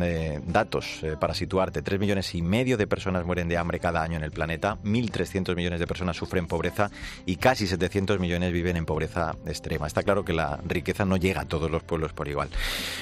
eh, 0.00 0.40
datos 0.46 1.00
eh, 1.02 1.16
para 1.20 1.32
situarte. 1.34 1.82
Tres 1.82 2.00
millones 2.00 2.34
y 2.34 2.42
medio 2.42 2.76
de 2.76 2.88
personas 2.88 3.24
mueren 3.24 3.48
de 3.48 3.56
hambre 3.56 3.78
cada 3.78 4.02
año 4.02 4.16
en 4.16 4.24
el 4.24 4.32
planeta, 4.32 4.78
1.300 4.82 5.54
millones 5.54 5.78
de 5.78 5.86
personas 5.86 6.16
sufren 6.16 6.46
pobreza 6.46 6.90
y 7.24 7.36
casi 7.36 7.68
700 7.68 8.18
millones 8.18 8.52
viven 8.52 8.76
en 8.76 8.84
pobreza 8.84 9.36
extrema. 9.46 9.86
Está 9.86 10.02
claro 10.02 10.24
que 10.24 10.32
la 10.32 10.58
riqueza 10.66 11.04
no 11.04 11.18
llega 11.18 11.42
a 11.42 11.44
todos 11.44 11.70
los 11.70 11.84
pueblos 11.84 12.12
por 12.12 12.26
igual. 12.26 12.48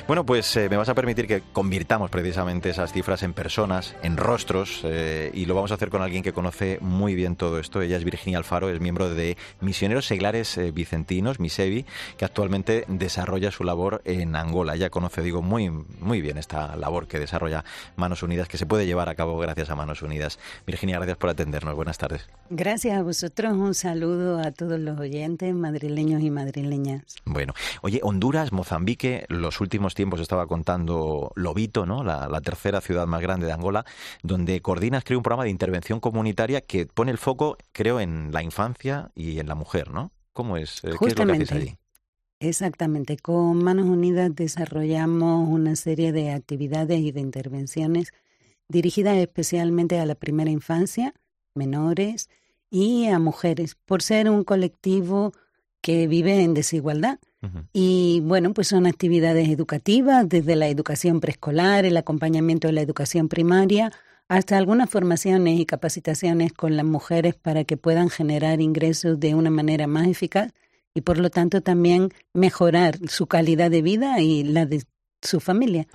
Bueno, 0.07 0.27
pues 0.27 0.55
eh, 0.57 0.69
me 0.69 0.77
vas 0.77 0.89
a 0.91 0.95
permitir 0.95 1.27
que 1.27 1.43
convirtamos 1.53 2.11
precisamente 2.11 2.69
esas 2.69 2.93
cifras 2.99 3.23
en 3.23 3.33
personas, 3.33 3.95
en 4.03 4.17
rostros, 4.17 4.81
eh, 4.83 5.31
y 5.33 5.45
lo 5.45 5.55
vamos 5.55 5.71
a 5.71 5.75
hacer 5.75 5.89
con 5.89 6.03
alguien 6.03 6.25
que 6.25 6.33
conoce 6.33 6.79
muy 6.81 7.15
bien 7.15 7.37
todo 7.37 7.61
esto. 7.61 7.81
Ella 7.81 7.97
es 7.97 8.03
Virginia 8.03 8.39
Alfaro, 8.39 8.71
es 8.71 8.81
miembro 8.81 9.09
de 9.09 9.37
Misioneros 9.61 10.07
Seglares 10.07 10.59
eh, 10.59 10.73
Vicentinos, 10.73 11.39
Misevi, 11.39 11.87
que 12.17 12.25
actualmente 12.25 12.87
desarrolla 12.89 13.53
su 13.53 13.63
labor 13.63 14.03
en 14.05 14.35
Angola. 14.35 14.75
Ella 14.75 14.91
conoce, 14.91 15.23
digo, 15.23 15.43
muy, 15.43 15.71
muy 15.71 16.21
bien 16.21 16.39
esta 16.39 16.75
labor 16.75 17.07
que 17.07 17.21
desarrolla 17.21 17.65
Manos 17.95 18.25
Unidas, 18.25 18.49
que 18.49 18.59
se 18.59 18.67
puede 18.67 18.85
llevar 18.85 19.09
a 19.09 19.15
cabo 19.15 19.39
gracias 19.39 19.71
a 19.71 19.77
Manos 19.77 20.03
Unidas. 20.03 20.41
Virginia, 20.67 20.97
gracias 20.97 21.19
por 21.19 21.31
atendernos. 21.31 21.77
Buenas 21.77 21.99
tardes. 21.99 22.29
Gracias 22.51 22.99
a 22.99 23.03
vosotros. 23.05 23.53
Un 23.53 23.75
saludo 23.75 24.41
a 24.41 24.51
todos 24.51 24.81
los 24.81 24.99
oyentes 24.99 25.55
madrileños 25.55 26.21
y 26.21 26.33
madrileñas. 26.33 27.05
Bueno, 27.25 27.55
oye, 27.83 28.01
Honduras, 28.03 28.51
Mozambique, 28.51 29.25
los 29.29 29.61
últimos 29.61 29.95
tiempos 29.95 30.19
estaba 30.19 30.49
contando 30.49 31.31
Lobito, 31.37 31.87
¿no? 31.87 32.03
La, 32.03 32.27
la 32.27 32.41
tercera 32.41 32.81
ciudad 32.89 33.07
más 33.07 33.21
grande 33.21 33.47
de 33.47 33.53
Angola, 33.53 33.85
donde 34.23 34.61
coordinas, 34.63 35.05
creo, 35.05 35.19
un 35.19 35.23
programa 35.23 35.45
de 35.45 35.51
intervención 35.51 36.01
comunitaria 36.01 36.63
que 36.63 36.87
pone 36.87 37.11
el 37.11 37.19
foco, 37.19 37.59
creo, 37.73 38.01
en 38.01 38.33
la 38.33 38.43
infancia 38.43 39.11
y 39.15 39.39
en 39.39 39.47
la 39.47 39.55
mujer, 39.55 39.91
¿no? 39.91 40.11
¿Cómo 40.33 40.57
es? 40.57 40.83
Eh, 40.85 40.93
¿Qué 40.99 41.07
es 41.09 41.19
lo 41.19 41.27
que 41.27 41.33
hacéis 41.33 41.53
allí? 41.53 41.77
Exactamente. 42.41 43.19
Con 43.19 43.63
Manos 43.63 43.87
Unidas 43.87 44.35
desarrollamos 44.35 45.49
una 45.49 45.77
serie 45.77 46.13
de 46.13 46.31
actividades 46.31 47.01
y 47.01 47.13
de 47.13 47.21
intervenciones 47.21 48.13
dirigidas 48.69 49.17
especialmente 49.17 49.99
a 49.99 50.07
la 50.07 50.15
primera 50.15 50.51
infancia, 50.51 51.13
menores 51.55 52.31
y 52.71 53.07
a 53.07 53.19
mujeres, 53.19 53.75
por 53.75 54.03
ser 54.03 54.31
un 54.31 54.45
colectivo 54.45 55.33
que 55.83 56.07
vive 56.07 56.43
en 56.43 56.55
desigualdad. 56.55 57.19
Y 57.73 58.21
bueno, 58.25 58.53
pues 58.53 58.69
son 58.69 58.87
actividades 58.87 59.49
educativas, 59.49 60.29
desde 60.29 60.57
la 60.57 60.69
educación 60.69 61.21
preescolar, 61.21 61.85
el 61.85 61.97
acompañamiento 61.97 62.67
de 62.67 62.73
la 62.73 62.81
educación 62.81 63.29
primaria, 63.29 63.93
hasta 64.29 64.59
algunas 64.59 64.91
formaciones 64.91 65.59
y 65.59 65.65
capacitaciones 65.65 66.53
con 66.53 66.77
las 66.77 66.85
mujeres 66.85 67.35
para 67.35 67.65
que 67.65 67.77
puedan 67.77 68.11
generar 68.11 68.61
ingresos 68.61 69.21
de 69.21 69.35
una 69.35 69.51
manera 69.51 69.87
más 69.87 70.07
eficaz 70.07 70.53
y 70.95 71.01
por 71.01 71.19
lo 71.19 71.31
tanto 71.31 71.61
también 71.63 72.11
mejorar 72.35 72.99
su 73.09 73.27
calidad 73.27 73.71
de 73.71 73.83
vida 73.83 74.21
y 74.21 74.43
la 74.43 74.67
de 74.67 74.83
su 75.23 75.41
familia. 75.41 75.87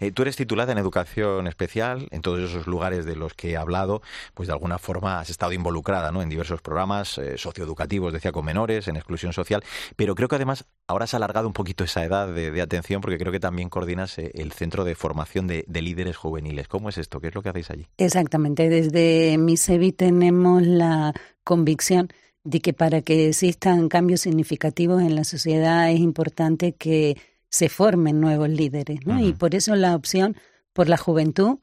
Eh, 0.00 0.10
tú 0.12 0.22
eres 0.22 0.36
titulada 0.36 0.72
en 0.72 0.78
educación 0.78 1.46
especial, 1.46 2.08
en 2.10 2.22
todos 2.22 2.40
esos 2.40 2.66
lugares 2.66 3.04
de 3.04 3.16
los 3.16 3.34
que 3.34 3.52
he 3.52 3.56
hablado, 3.56 4.02
pues 4.34 4.48
de 4.48 4.52
alguna 4.52 4.78
forma 4.78 5.20
has 5.20 5.30
estado 5.30 5.52
involucrada 5.52 6.10
¿no? 6.10 6.22
en 6.22 6.28
diversos 6.28 6.60
programas 6.62 7.18
eh, 7.18 7.38
socioeducativos, 7.38 8.12
decía, 8.12 8.32
con 8.32 8.44
menores, 8.44 8.88
en 8.88 8.96
exclusión 8.96 9.32
social, 9.32 9.62
pero 9.94 10.14
creo 10.14 10.28
que 10.28 10.36
además 10.36 10.64
ahora 10.88 11.04
has 11.04 11.14
alargado 11.14 11.46
un 11.46 11.52
poquito 11.52 11.84
esa 11.84 12.04
edad 12.04 12.32
de, 12.32 12.60
atención 12.60 13.00
porque 13.00 13.18
creo 13.18 13.32
que 13.32 13.40
también 13.40 13.68
coordinas 13.68 14.18
eh, 14.18 14.32
el 14.34 14.52
Centro 14.52 14.84
de 14.84 14.94
Formación 14.94 15.46
de, 15.46 15.64
Líderes 15.68 16.16
Juveniles. 16.16 16.66
¿Cómo 16.66 16.88
es 16.88 16.98
esto? 16.98 17.20
¿Qué 17.20 17.28
es 17.28 17.34
lo 17.34 17.42
que 17.42 17.50
hacéis 17.50 17.70
allí? 17.70 17.86
Exactamente, 17.98 18.68
desde 18.68 19.38
MISEVI 19.38 19.92
tenemos 19.92 20.62
la 20.62 21.12
convicción 21.44 22.08
de 22.42 22.60
que 22.60 22.72
para 22.72 23.02
que 23.02 23.28
existan 23.28 23.88
cambios 23.88 24.22
significativos 24.22 25.02
en 25.02 25.14
la 25.14 25.24
sociedad 25.24 25.90
es 25.90 26.00
importante 26.00 26.72
que 26.72 27.16
se 27.56 27.68
formen 27.68 28.20
nuevos 28.20 28.48
líderes, 28.48 29.06
¿no? 29.06 29.18
Y 29.18 29.32
por 29.32 29.54
eso 29.54 29.74
la 29.74 29.94
opción 29.94 30.36
por 30.72 30.88
la 30.88 30.98
juventud, 30.98 31.58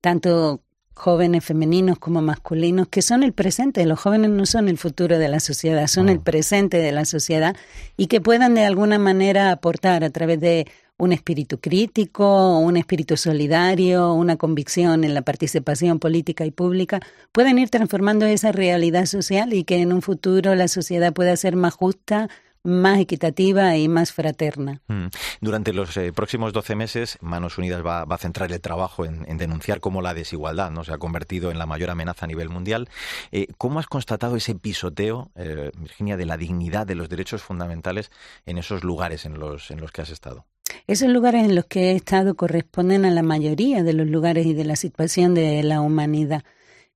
tanto 0.00 0.62
jóvenes 0.94 1.44
femeninos 1.44 1.98
como 1.98 2.22
masculinos, 2.22 2.86
que 2.88 3.02
son 3.02 3.22
el 3.22 3.32
presente. 3.32 3.84
Los 3.86 3.98
jóvenes 3.98 4.30
no 4.30 4.46
son 4.46 4.68
el 4.68 4.78
futuro 4.78 5.18
de 5.18 5.28
la 5.28 5.40
sociedad, 5.40 5.86
son 5.88 6.08
el 6.08 6.20
presente 6.20 6.78
de 6.78 6.92
la 6.92 7.04
sociedad 7.04 7.56
y 7.96 8.06
que 8.06 8.20
puedan 8.20 8.54
de 8.54 8.64
alguna 8.64 8.98
manera 8.98 9.50
aportar 9.50 10.04
a 10.04 10.10
través 10.10 10.38
de 10.38 10.68
un 10.98 11.12
espíritu 11.12 11.58
crítico, 11.58 12.58
un 12.58 12.76
espíritu 12.76 13.16
solidario, 13.16 14.12
una 14.12 14.36
convicción 14.36 15.02
en 15.02 15.14
la 15.14 15.22
participación 15.22 15.98
política 15.98 16.46
y 16.46 16.52
pública, 16.52 17.00
pueden 17.32 17.58
ir 17.58 17.70
transformando 17.70 18.26
esa 18.26 18.52
realidad 18.52 19.06
social 19.06 19.52
y 19.52 19.64
que 19.64 19.78
en 19.78 19.92
un 19.92 20.02
futuro 20.02 20.54
la 20.54 20.68
sociedad 20.68 21.12
pueda 21.12 21.34
ser 21.36 21.56
más 21.56 21.74
justa, 21.74 22.28
más 22.64 22.98
equitativa 23.00 23.76
y 23.76 23.88
más 23.88 24.12
fraterna. 24.12 24.80
Mm. 24.88 25.06
Durante 25.40 25.72
los 25.72 25.96
eh, 25.96 26.12
próximos 26.12 26.52
12 26.52 26.76
meses, 26.76 27.18
Manos 27.20 27.58
Unidas 27.58 27.84
va, 27.84 28.02
a 28.02 28.18
centrar 28.18 28.52
el 28.52 28.60
trabajo 28.60 29.04
en, 29.04 29.36
denunciar 29.36 29.80
cómo 29.80 30.02
la 30.02 30.14
desigualdad 30.14 30.70
¿no? 30.70 30.84
se 30.84 30.92
ha 30.92 30.98
convertido 30.98 31.50
en 31.50 31.58
la 31.58 31.66
mayor 31.66 31.90
amenaza 31.90 32.26
a 32.26 32.28
nivel 32.28 32.48
mundial. 32.48 32.88
Eh, 33.32 33.48
¿Cómo 33.58 33.80
has 33.80 33.86
constatado 33.86 34.36
ese 34.36 34.54
pisoteo, 34.54 35.30
eh, 35.34 35.72
Virginia, 35.76 36.16
de 36.16 36.26
la 36.26 36.36
dignidad, 36.36 36.86
de 36.86 36.94
los 36.94 37.08
derechos 37.08 37.42
fundamentales 37.42 38.10
en 38.46 38.58
esos 38.58 38.84
lugares 38.84 39.24
en 39.24 39.38
los, 39.38 39.70
en 39.70 39.80
los 39.80 39.90
que 39.90 40.02
has 40.02 40.10
estado? 40.10 40.46
Esos 40.86 41.08
lugares 41.08 41.44
en 41.44 41.54
los 41.54 41.66
que 41.66 41.92
he 41.92 41.96
estado 41.96 42.34
corresponden 42.34 43.04
a 43.04 43.10
la 43.10 43.22
mayoría 43.22 43.82
de 43.82 43.92
los 43.92 44.06
lugares 44.06 44.46
y 44.46 44.54
de 44.54 44.64
la 44.64 44.76
situación 44.76 45.34
de 45.34 45.62
la 45.62 45.80
humanidad. 45.80 46.44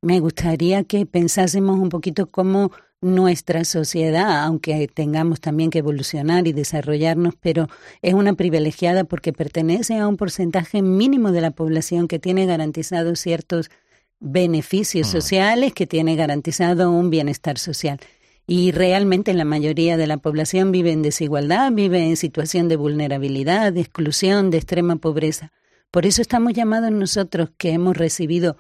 Me 0.03 0.21
gustaría 0.21 0.85
que 0.85 1.07
pensásemos 1.07 1.79
un 1.79 1.89
poquito 1.89 2.27
cómo 2.27 2.71
nuestra 3.01 3.65
sociedad, 3.65 4.43
aunque 4.45 4.89
tengamos 4.89 5.41
también 5.41 5.71
que 5.71 5.79
evolucionar 5.79 6.49
y 6.49 6.53
desarrollarnos, 6.53 7.35
pero 7.41 7.69
es 8.03 8.15
una 8.15 8.35
privilegiada 8.35 9.05
porque 9.05 9.33
pertenece 9.33 9.99
a 9.99 10.09
un 10.09 10.17
porcentaje 10.17 10.83
mínimo 10.83 11.31
de 11.31 11.41
la 11.41 11.51
población 11.51 12.09
que 12.09 12.19
tiene 12.19 12.47
garantizados 12.47 13.21
ciertos 13.21 13.71
beneficios 14.19 15.09
mm. 15.09 15.11
sociales, 15.11 15.73
que 15.75 15.87
tiene 15.87 16.17
garantizado 16.17 16.91
un 16.91 17.11
bienestar 17.11 17.59
social. 17.59 18.01
Y 18.47 18.71
realmente 18.71 19.35
la 19.35 19.45
mayoría 19.45 19.97
de 19.97 20.07
la 20.07 20.19
población 20.19 20.71
vive 20.71 20.93
en 20.93 21.03
desigualdad, 21.03 21.73
vive 21.73 22.07
en 22.07 22.17
situación 22.17 22.69
de 22.69 22.77
vulnerabilidad, 22.77 23.73
de 23.73 23.81
exclusión, 23.81 24.51
de 24.51 24.59
extrema 24.59 24.97
pobreza. 24.97 25.53
Por 25.91 26.07
eso 26.07 26.23
estamos 26.23 26.53
llamados 26.53 26.93
nosotros 26.93 27.51
que 27.59 27.71
hemos 27.71 27.97
recibido 27.97 28.57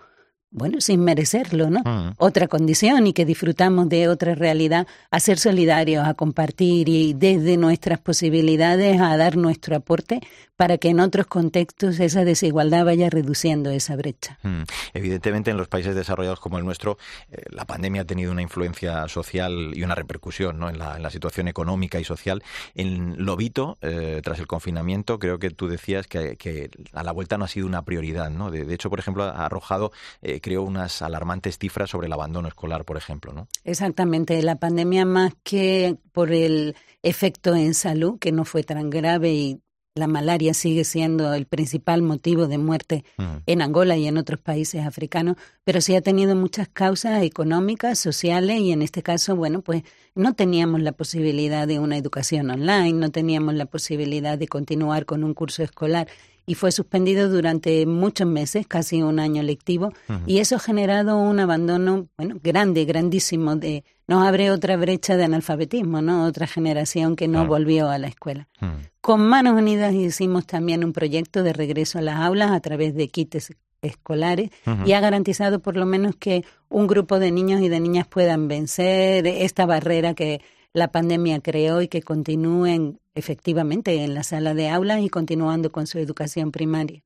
bueno, 0.57 0.81
sin 0.81 1.05
merecerlo, 1.05 1.69
¿no? 1.69 1.81
Mm. 1.81 2.15
Otra 2.17 2.49
condición 2.49 3.07
y 3.07 3.13
que 3.13 3.27
disfrutamos 3.27 3.91
de 3.91 4.09
otra 4.09 4.35
realidad, 4.35 4.87
a 5.11 5.21
ser 5.21 5.39
solidarios, 5.39 6.07
a 6.07 6.15
compartir 6.15 6.89
y 6.89 7.13
desde 7.13 7.59
nuestras 7.59 7.99
posibilidades 7.99 9.01
a 9.01 9.17
dar 9.19 9.37
nuestro 9.37 9.77
aporte 9.77 10.21
para 10.57 10.79
que 10.79 10.89
en 10.89 11.01
otros 11.01 11.27
contextos 11.27 12.01
esa 12.01 12.25
desigualdad 12.25 12.85
vaya 12.85 13.11
reduciendo 13.11 13.71
esa 13.71 13.95
brecha. 13.97 14.39
Mm. 14.43 14.63
Evidentemente, 14.95 15.51
en 15.51 15.59
los 15.59 15.69
países 15.69 15.95
desarrollados 15.95 16.41
como 16.41 16.59
el 16.59 16.65
nuestro, 16.65 16.97
eh, 17.31 17.43
la 17.51 17.67
pandemia 17.67 18.03
ha 18.03 18.05
tenido 18.07 18.33
una 18.33 18.43
influencia 18.43 19.07
social 19.09 19.73
y 19.75 19.83
una 19.83 19.95
repercusión 19.95 20.59
¿no? 20.59 20.71
en, 20.71 20.79
la, 20.79 20.97
en, 20.97 21.03
la, 21.03 21.11
situación 21.11 21.49
económica 21.49 22.01
y 22.01 22.05
social. 22.05 22.43
En 22.75 23.25
Lobito, 23.25 23.77
eh, 23.83 24.21
tras 24.25 24.39
el 24.39 24.47
confinamiento, 24.47 25.19
creo 25.19 25.39
que 25.39 25.51
tú 25.51 25.69
decías 25.69 26.07
que, 26.07 26.71
a 26.93 27.03
la 27.03 27.13
vuelta 27.13 27.37
no 27.37 27.45
ha 27.45 27.49
sido 27.49 27.67
una 27.67 27.83
prioridad. 27.83 28.31
¿no? 28.31 28.51
De, 28.51 28.73
hecho, 28.73 28.89
por 28.89 28.99
ejemplo, 28.99 29.25
ha 29.25 29.45
arrojado, 29.45 29.93
eh, 30.23 30.41
creo, 30.47 30.63
unas 30.63 31.03
alarmantes 31.03 31.59
cifras 31.59 31.91
sobre 31.91 32.07
el 32.07 32.13
abandono 32.13 32.47
escolar, 32.47 32.85
por 32.85 32.97
ejemplo. 32.97 33.33
¿no? 33.33 33.49
Exactamente. 33.65 34.41
La 34.45 34.55
pandemia, 34.55 35.05
más 35.05 35.33
que 35.43 35.97
por 36.13 36.31
el 36.31 36.77
efecto 37.03 37.57
en 37.57 37.75
salud, 37.75 38.21
que 38.21 38.31
no 38.31 38.45
fue 38.45 38.63
tan 38.63 38.89
grave 38.89 39.33
y 39.33 39.61
la 39.97 40.07
malaria 40.07 40.55
sigue 40.55 40.85
siendo 40.85 41.35
el 41.35 41.47
principal 41.47 42.03
motivo 42.03 42.47
de 42.47 42.59
muerte 42.59 43.05
en 43.47 43.61
Angola 43.61 43.97
y 43.97 44.07
en 44.07 44.19
otros 44.19 44.39
países 44.39 44.87
africanos, 44.87 45.37
pero 45.65 45.81
sí 45.81 45.97
ha 45.97 46.03
tenido 46.03 46.37
muchas 46.37 46.69
causas 46.69 47.25
económicas, 47.25 47.99
sociales 47.99 48.61
y 48.61 48.71
en 48.71 48.83
este 48.83 49.03
caso, 49.03 49.35
bueno, 49.35 49.63
pues 49.63 49.83
no 50.15 50.35
teníamos 50.35 50.81
la 50.83 50.93
posibilidad 50.93 51.67
de 51.67 51.79
una 51.81 51.97
educación 51.97 52.51
online, 52.51 52.93
no 52.93 53.11
teníamos 53.11 53.55
la 53.55 53.67
posibilidad 53.67 54.39
de 54.39 54.47
continuar 54.47 55.07
con 55.07 55.25
un 55.25 55.35
curso 55.35 55.63
escolar 55.63 56.07
y 56.47 56.55
fue 56.55 56.71
suspendido 56.73 57.29
durante 57.29 57.85
muchos 57.87 58.27
meses, 58.27 58.67
casi 58.67 59.03
un 59.03 59.19
año 59.19 59.43
lectivo, 59.43 59.93
y 60.27 60.39
eso 60.39 60.57
ha 60.57 60.61
generado 60.61 61.19
un 61.19 61.41
abandono, 61.41 62.07
bueno, 62.17 62.37
grande, 62.43 62.85
grandísimo, 62.85 63.57
de 63.57 63.85
nos 64.09 64.25
abre 64.25 64.53
otra 64.53 64.77
brecha 64.77 65.17
de 65.17 65.25
analfabetismo, 65.25 66.01
¿no? 66.01 66.25
Otra 66.27 66.47
generación 66.47 67.17
que 67.17 67.27
no 67.27 67.47
volvió 67.47 67.89
a 67.89 67.99
la 67.99 68.07
escuela. 68.07 68.49
Con 69.01 69.27
Manos 69.27 69.59
Unidas 69.59 69.93
hicimos 69.95 70.47
también 70.47 70.85
un 70.85 70.93
proyecto 70.93 71.43
de 71.43 71.53
regreso 71.53 71.99
a 71.99 72.03
las 72.03 72.17
aulas 72.21 72.53
a 72.53 72.61
través 72.61 72.95
de 72.95 73.09
kits 73.09 73.53
escolares 73.83 74.51
y 74.85 74.93
ha 74.93 75.01
garantizado 75.01 75.61
por 75.61 75.77
lo 75.77 75.87
menos 75.87 76.15
que 76.17 76.45
un 76.69 76.87
grupo 76.87 77.19
de 77.19 77.31
niños 77.31 77.61
y 77.61 77.69
de 77.69 77.81
niñas 77.81 78.07
puedan 78.07 78.49
vencer 78.49 79.27
esta 79.27 79.67
barrera 79.67 80.15
que 80.15 80.41
la 80.73 80.89
pandemia 80.89 81.41
creó 81.41 81.81
y 81.83 81.89
que 81.89 82.03
continúen 82.03 83.01
efectivamente 83.17 84.05
en 84.05 84.15
la 84.15 84.23
sala 84.23 84.55
de 84.55 84.69
aulas 84.69 85.01
y 85.01 85.09
continuando 85.09 85.73
con 85.73 85.87
su 85.87 85.99
educación 85.99 86.53
primaria. 86.53 87.03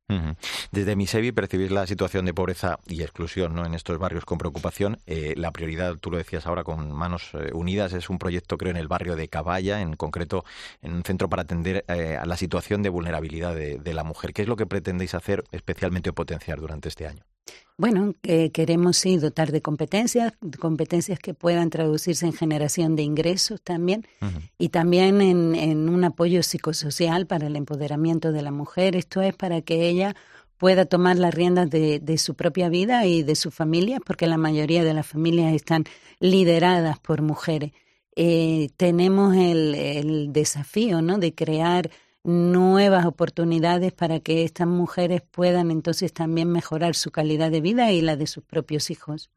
Desde 0.72 0.96
MISEVI 0.96 1.32
percibís 1.32 1.70
la 1.70 1.86
situación 1.86 2.26
de 2.26 2.34
pobreza 2.34 2.78
y 2.86 3.02
exclusión 3.02 3.54
¿no? 3.54 3.64
en 3.64 3.74
estos 3.74 3.98
barrios 3.98 4.24
con 4.24 4.38
preocupación. 4.38 4.98
Eh, 5.06 5.34
la 5.36 5.52
prioridad, 5.52 5.96
tú 5.96 6.10
lo 6.10 6.18
decías 6.18 6.46
ahora, 6.46 6.64
con 6.64 6.92
Manos 6.92 7.30
eh, 7.34 7.50
Unidas, 7.54 7.92
es 7.92 8.10
un 8.10 8.18
proyecto, 8.18 8.58
creo, 8.58 8.70
en 8.70 8.76
el 8.76 8.88
barrio 8.88 9.16
de 9.16 9.28
Caballa, 9.28 9.80
en 9.80 9.94
concreto 9.94 10.44
en 10.82 10.94
un 10.94 11.04
centro 11.04 11.28
para 11.28 11.42
atender 11.42 11.84
eh, 11.88 12.16
a 12.20 12.26
la 12.26 12.36
situación 12.36 12.82
de 12.82 12.88
vulnerabilidad 12.88 13.54
de, 13.54 13.94
la 13.94 14.04
mujer. 14.04 14.32
¿Qué 14.32 14.42
es 14.42 14.48
lo 14.48 14.56
que 14.56 14.66
pretendéis 14.66 15.14
hacer 15.14 15.44
especialmente 15.50 16.10
o 16.10 16.12
potenciar 16.12 16.60
durante 16.60 16.88
este 16.88 17.06
año? 17.06 17.24
Bueno, 17.76 18.14
queremos 18.52 18.98
sí 18.98 19.16
dotar 19.16 19.52
de 19.52 19.62
competencias, 19.62 20.34
competencias 20.58 21.18
que 21.18 21.32
puedan 21.32 21.70
traducirse 21.70 22.26
en 22.26 22.34
generación 22.34 22.94
de 22.94 23.02
ingresos 23.02 23.62
también 23.62 24.06
y 24.58 24.68
también 24.68 25.22
en, 25.22 25.54
en 25.54 25.88
un 25.88 26.04
apoyo 26.04 26.42
psicosocial 26.42 27.26
para 27.26 27.46
el 27.46 27.56
empoderamiento 27.56 28.32
de 28.32 28.42
la 28.42 28.50
mujer. 28.50 28.96
Esto 28.96 29.22
es 29.22 29.34
para 29.34 29.62
que 29.62 29.88
ella 29.88 30.14
pueda 30.60 30.84
tomar 30.84 31.16
las 31.16 31.32
riendas 31.32 31.70
de, 31.70 32.00
de, 32.00 32.18
su 32.18 32.34
propia 32.34 32.68
vida 32.68 33.06
y 33.06 33.22
de 33.22 33.34
su 33.34 33.50
familia, 33.50 33.98
porque 34.04 34.26
la 34.26 34.36
mayoría 34.36 34.84
de 34.84 34.92
las 34.92 35.06
familias 35.06 35.54
están 35.54 35.84
lideradas 36.18 36.98
por 36.98 37.22
mujeres. 37.22 37.72
Eh, 38.14 38.68
tenemos 38.76 39.34
el, 39.34 39.74
el 39.74 40.32
desafío 40.34 41.00
¿no? 41.00 41.16
de 41.16 41.34
crear 41.34 41.90
nuevas 42.22 43.06
oportunidades 43.06 43.92
para 43.92 44.20
que 44.20 44.44
estas 44.44 44.66
mujeres 44.66 45.22
puedan 45.22 45.70
entonces 45.70 46.12
también 46.12 46.50
mejorar 46.52 46.94
su 46.94 47.10
calidad 47.10 47.50
de 47.50 47.60
vida 47.60 47.90
y 47.92 48.02
la 48.02 48.16
de 48.16 48.26
sus 48.26 48.44
propios 48.44 48.90
hijos. 48.90 49.30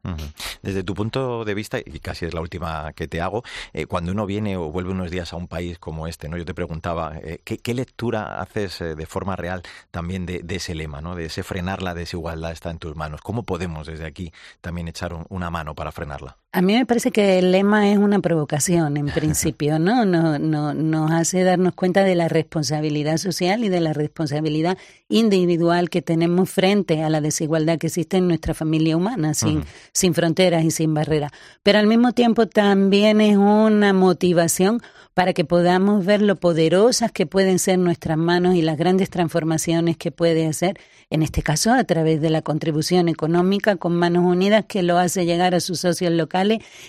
Desde 0.61 0.83
tu 0.83 0.93
punto 0.93 1.45
de 1.45 1.53
vista, 1.53 1.79
y 1.79 1.99
casi 1.99 2.25
es 2.25 2.33
la 2.33 2.41
última 2.41 2.91
que 2.93 3.07
te 3.07 3.21
hago, 3.21 3.43
eh, 3.71 3.85
cuando 3.85 4.11
uno 4.11 4.25
viene 4.25 4.57
o 4.57 4.71
vuelve 4.71 4.91
unos 4.91 5.11
días 5.11 5.33
a 5.33 5.37
un 5.37 5.47
país 5.47 5.79
como 5.79 6.07
este, 6.07 6.27
¿no? 6.27 6.37
yo 6.37 6.45
te 6.45 6.53
preguntaba, 6.53 7.17
eh, 7.17 7.39
¿qué, 7.43 7.73
lectura 7.73 8.41
haces 8.41 8.81
eh, 8.81 8.95
de 8.95 9.05
forma 9.05 9.35
real 9.35 9.63
también 9.89 10.25
de, 10.25 10.43
ese 10.49 10.75
lema, 10.75 11.01
¿no? 11.01 11.15
de 11.15 11.25
ese 11.25 11.43
frenar 11.43 11.81
la 11.81 11.93
desigualdad 11.93 12.51
está 12.51 12.69
en 12.69 12.79
tus 12.79 12.95
manos? 12.95 13.21
¿Cómo 13.21 13.43
podemos 13.43 13.87
desde 13.87 14.05
aquí 14.05 14.31
también 14.61 14.87
echar 14.87 15.25
una 15.29 15.49
mano 15.49 15.73
para 15.73 15.91
frenarla? 15.91 16.37
A 16.55 16.61
mí 16.61 16.73
me 16.73 16.85
parece 16.85 17.09
que 17.09 17.39
el 17.39 17.51
lema 17.51 17.89
es 17.89 17.97
una 17.97 18.19
provocación 18.19 18.95
en 18.95 19.07
principio, 19.13 19.79
¿no? 19.79 20.05
No, 20.05 20.37
no 20.37 20.75
nos 20.75 21.11
hace 21.11 21.41
darnos 21.41 21.73
cuenta 21.73 22.03
de 22.03 22.13
la 22.13 22.27
responsabilidad 22.29 23.17
social 23.17 23.63
y 23.63 23.69
de 23.69 23.79
la 23.79 23.91
responsabilidad 23.91 24.77
individual 25.09 25.89
que 25.89 26.03
tenemos 26.03 26.51
frente 26.51 27.01
a 27.01 27.09
la 27.09 27.21
desigualdad 27.21 27.79
que 27.79 27.87
existe 27.87 28.17
en 28.17 28.27
nuestra 28.27 28.53
familia 28.53 28.95
humana, 28.95 29.33
sin, 29.33 29.63
sin 29.93 30.13
fronteras 30.13 30.63
y 30.63 30.69
sin 30.69 30.93
barreras. 30.93 31.31
Pero 31.63 31.79
al 31.79 31.87
mismo 31.87 32.11
tiempo 32.11 32.45
también 32.45 33.19
es 33.19 33.35
una 33.35 33.91
motivación 33.91 34.79
para 35.15 35.33
que 35.33 35.45
podamos 35.45 36.05
ver 36.05 36.21
lo 36.21 36.35
poderosas 36.35 37.11
que 37.11 37.25
pueden 37.25 37.59
ser 37.59 37.79
nuestras 37.79 38.17
manos 38.17 38.55
y 38.55 38.61
las 38.61 38.77
grandes 38.77 39.09
transformaciones 39.09 39.97
que 39.97 40.11
puede 40.11 40.47
hacer, 40.47 40.79
en 41.09 41.21
este 41.21 41.43
caso 41.43 41.71
a 41.71 41.83
través 41.83 42.21
de 42.21 42.31
la 42.31 42.41
contribución 42.41 43.09
económica 43.09 43.75
con 43.75 43.95
Manos 43.95 44.25
Unidas 44.25 44.65
que 44.67 44.81
lo 44.81 44.97
hace 44.97 45.25
llegar 45.25 45.53
a 45.53 45.59
sus 45.59 45.79
socios 45.79 46.11
locales 46.11 46.42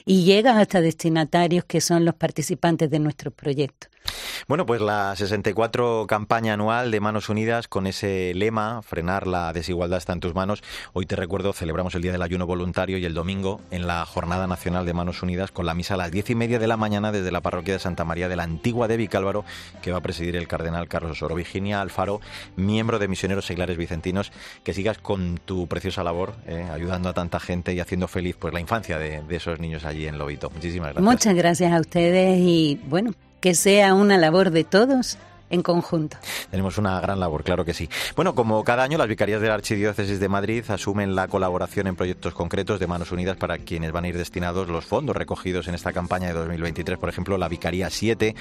y 0.05 0.25
llega 0.25 0.59
hasta 0.59 0.81
destinatarios 0.81 1.65
que 1.65 1.81
son 1.81 2.05
los 2.05 2.15
participantes 2.15 2.91
de 2.91 2.99
nuestros 2.99 3.35
proyectos. 3.35 3.94
Bueno, 4.49 4.66
pues 4.66 4.80
la 4.80 5.14
64 5.16 6.06
campaña 6.09 6.54
anual 6.54 6.90
de 6.90 7.00
Manos 7.00 7.28
Unidas 7.28 7.68
con 7.68 7.87
ese 7.87 8.33
lema, 8.35 8.83
frenar 8.83 9.26
la 9.26 9.52
desigualdad 9.52 9.99
está 9.99 10.12
en 10.12 10.21
tus 10.21 10.35
manos. 10.35 10.62
Hoy 10.92 11.06
te 11.06 11.16
recuerdo, 11.16 11.52
celebramos 11.52 11.94
el 11.94 12.02
Día 12.02 12.12
del 12.12 12.23
Ayuno 12.23 12.47
Voluntario 12.47 12.99
y 12.99 13.04
el 13.04 13.14
domingo 13.14 13.61
en 13.71 13.87
la 13.87 14.04
Jornada 14.06 14.47
Nacional 14.47 14.87
de 14.87 14.92
Manos 14.92 15.23
Unidas 15.23 15.50
con 15.50 15.66
la 15.66 15.75
misa 15.75 15.94
a 15.94 15.97
las 15.97 16.11
diez 16.11 16.30
y 16.30 16.35
media 16.35 16.59
de 16.59 16.66
la 16.66 16.76
mañana 16.76 17.12
desde 17.12 17.33
la 17.33 17.40
parroquia 17.40 17.75
de 17.75 17.80
Santa 17.80 18.04
María 18.04 18.28
de 18.28 18.37
la 18.37 18.42
Antigua 18.42 18.88
de 18.88 18.97
Vicálvaro, 18.97 19.44
que 19.83 19.92
va 19.92 19.99
a 19.99 20.02
presidir 20.02 20.37
el 20.37 20.49
cardenal 20.49 20.88
Carlos 20.88 21.12
Osoro. 21.12 21.35
Virginia 21.35 21.80
Alfaro, 21.80 22.21
miembro 22.56 22.99
de 22.99 23.09
Misioneros 23.09 23.47
Seglares 23.47 23.76
Vicentinos, 23.76 24.33
que 24.62 24.75
sigas 24.75 24.99
con 24.99 25.38
tu 25.44 25.66
preciosa 25.66 26.02
labor, 26.02 26.35
eh, 26.47 26.66
ayudando 26.73 27.09
a 27.09 27.14
tanta 27.14 27.40
gente 27.40 27.75
y 27.75 27.80
haciendo 27.80 28.09
feliz 28.09 28.37
pues 28.38 28.54
la 28.54 28.61
infancia 28.61 28.99
de, 28.99 29.23
de 29.23 29.37
esos 29.37 29.61
niños 29.61 29.85
allí 29.85 30.06
en 30.06 30.18
Lobito. 30.18 30.50
Muchísimas 30.50 30.94
gracias. 30.94 31.04
Muchas 31.04 31.35
gracias 31.35 31.73
a 31.73 31.80
ustedes 31.80 32.38
y 32.40 32.80
bueno, 32.87 33.12
que 33.45 33.55
sea 33.55 33.93
una 33.93 34.17
labor 34.17 34.53
de 34.53 34.65
todos 34.65 35.19
en 35.55 35.63
conjunto. 35.63 36.17
Tenemos 36.51 36.79
una 36.79 37.01
gran 37.01 37.21
labor, 37.21 37.45
claro 37.45 37.65
que 37.65 37.75
sí. 37.75 37.89
Bueno, 38.17 38.35
como 38.35 38.63
cada 38.65 38.83
año, 38.83 38.99
las 38.99 39.09
vicarías 39.09 39.41
de 39.41 39.49
la 39.49 39.55
Archidiócesis 39.55 40.21
de 40.21 40.29
Madrid 40.29 40.65
asumen 40.69 41.15
la 41.15 41.29
colaboración 41.29 41.87
en 41.87 41.97
proyectos 41.97 42.35
concretos 42.35 42.81
de 42.81 42.87
Manos 42.87 43.13
Unidas 43.13 43.37
para 43.37 43.59
quienes 43.59 43.93
van 43.93 44.05
a 44.05 44.09
ir 44.09 44.17
destinados 44.17 44.69
los 44.69 44.85
fondos 44.85 45.17
recogidos 45.17 45.69
en 45.69 45.75
esta 45.75 45.93
campaña 45.93 46.29
de 46.29 46.35
2023. 46.35 46.99
Por 46.99 47.09
ejemplo, 47.09 47.39
la 47.39 47.49
Vicaría 47.49 47.89
7 47.89 48.35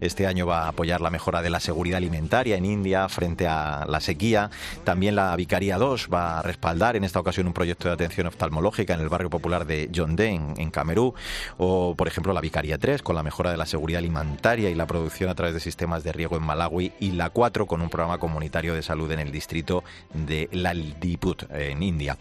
este 0.00 0.26
año 0.26 0.46
va 0.46 0.64
a 0.64 0.68
apoyar 0.68 1.00
la 1.00 1.10
mejora 1.10 1.42
de 1.42 1.50
la 1.50 1.60
seguridad 1.60 1.98
alimentaria 1.98 2.56
en 2.56 2.64
India 2.64 3.08
frente 3.08 3.46
a 3.46 3.86
la 3.88 4.00
sequía. 4.00 4.50
También 4.84 5.16
la 5.16 5.34
Vicaría 5.36 5.78
2 5.78 6.08
va 6.12 6.38
a 6.38 6.42
respaldar 6.42 6.96
en 6.96 7.04
esta 7.04 7.20
ocasión 7.20 7.46
un 7.46 7.52
proyecto 7.52 7.88
de 7.88 7.94
atención 7.94 8.26
oftalmológica 8.26 8.94
en 8.94 9.00
el 9.00 9.08
barrio 9.08 9.30
popular 9.30 9.66
de 9.66 9.88
Yondé, 9.90 10.28
en, 10.28 10.70
Camerún. 10.70 11.14
O, 11.56 11.94
por 11.96 12.08
ejemplo, 12.08 12.32
la 12.32 12.40
Vicaría 12.40 12.78
3 12.78 13.02
con 13.02 13.16
la 13.16 13.22
mejora 13.22 13.50
de 13.50 13.56
la 13.56 13.66
seguridad 13.66 13.98
alimentaria 13.98 14.70
y 14.70 14.74
la 14.74 14.86
producción 14.86 15.30
a 15.30 15.34
través 15.34 15.54
de 15.54 15.60
sistemas 15.60 16.04
de 16.04 16.12
riego 16.12 16.36
en 16.36 16.42
Malawi 16.58 16.92
y 17.00 17.12
la 17.12 17.30
4 17.30 17.66
con 17.66 17.80
un 17.80 17.88
programa 17.88 18.18
comunitario 18.18 18.74
de 18.74 18.82
salud 18.82 19.10
en 19.12 19.20
el 19.20 19.30
distrito 19.30 19.84
de 20.12 20.48
Laldiput, 20.52 21.44
en 21.50 21.82
India. 21.82 22.18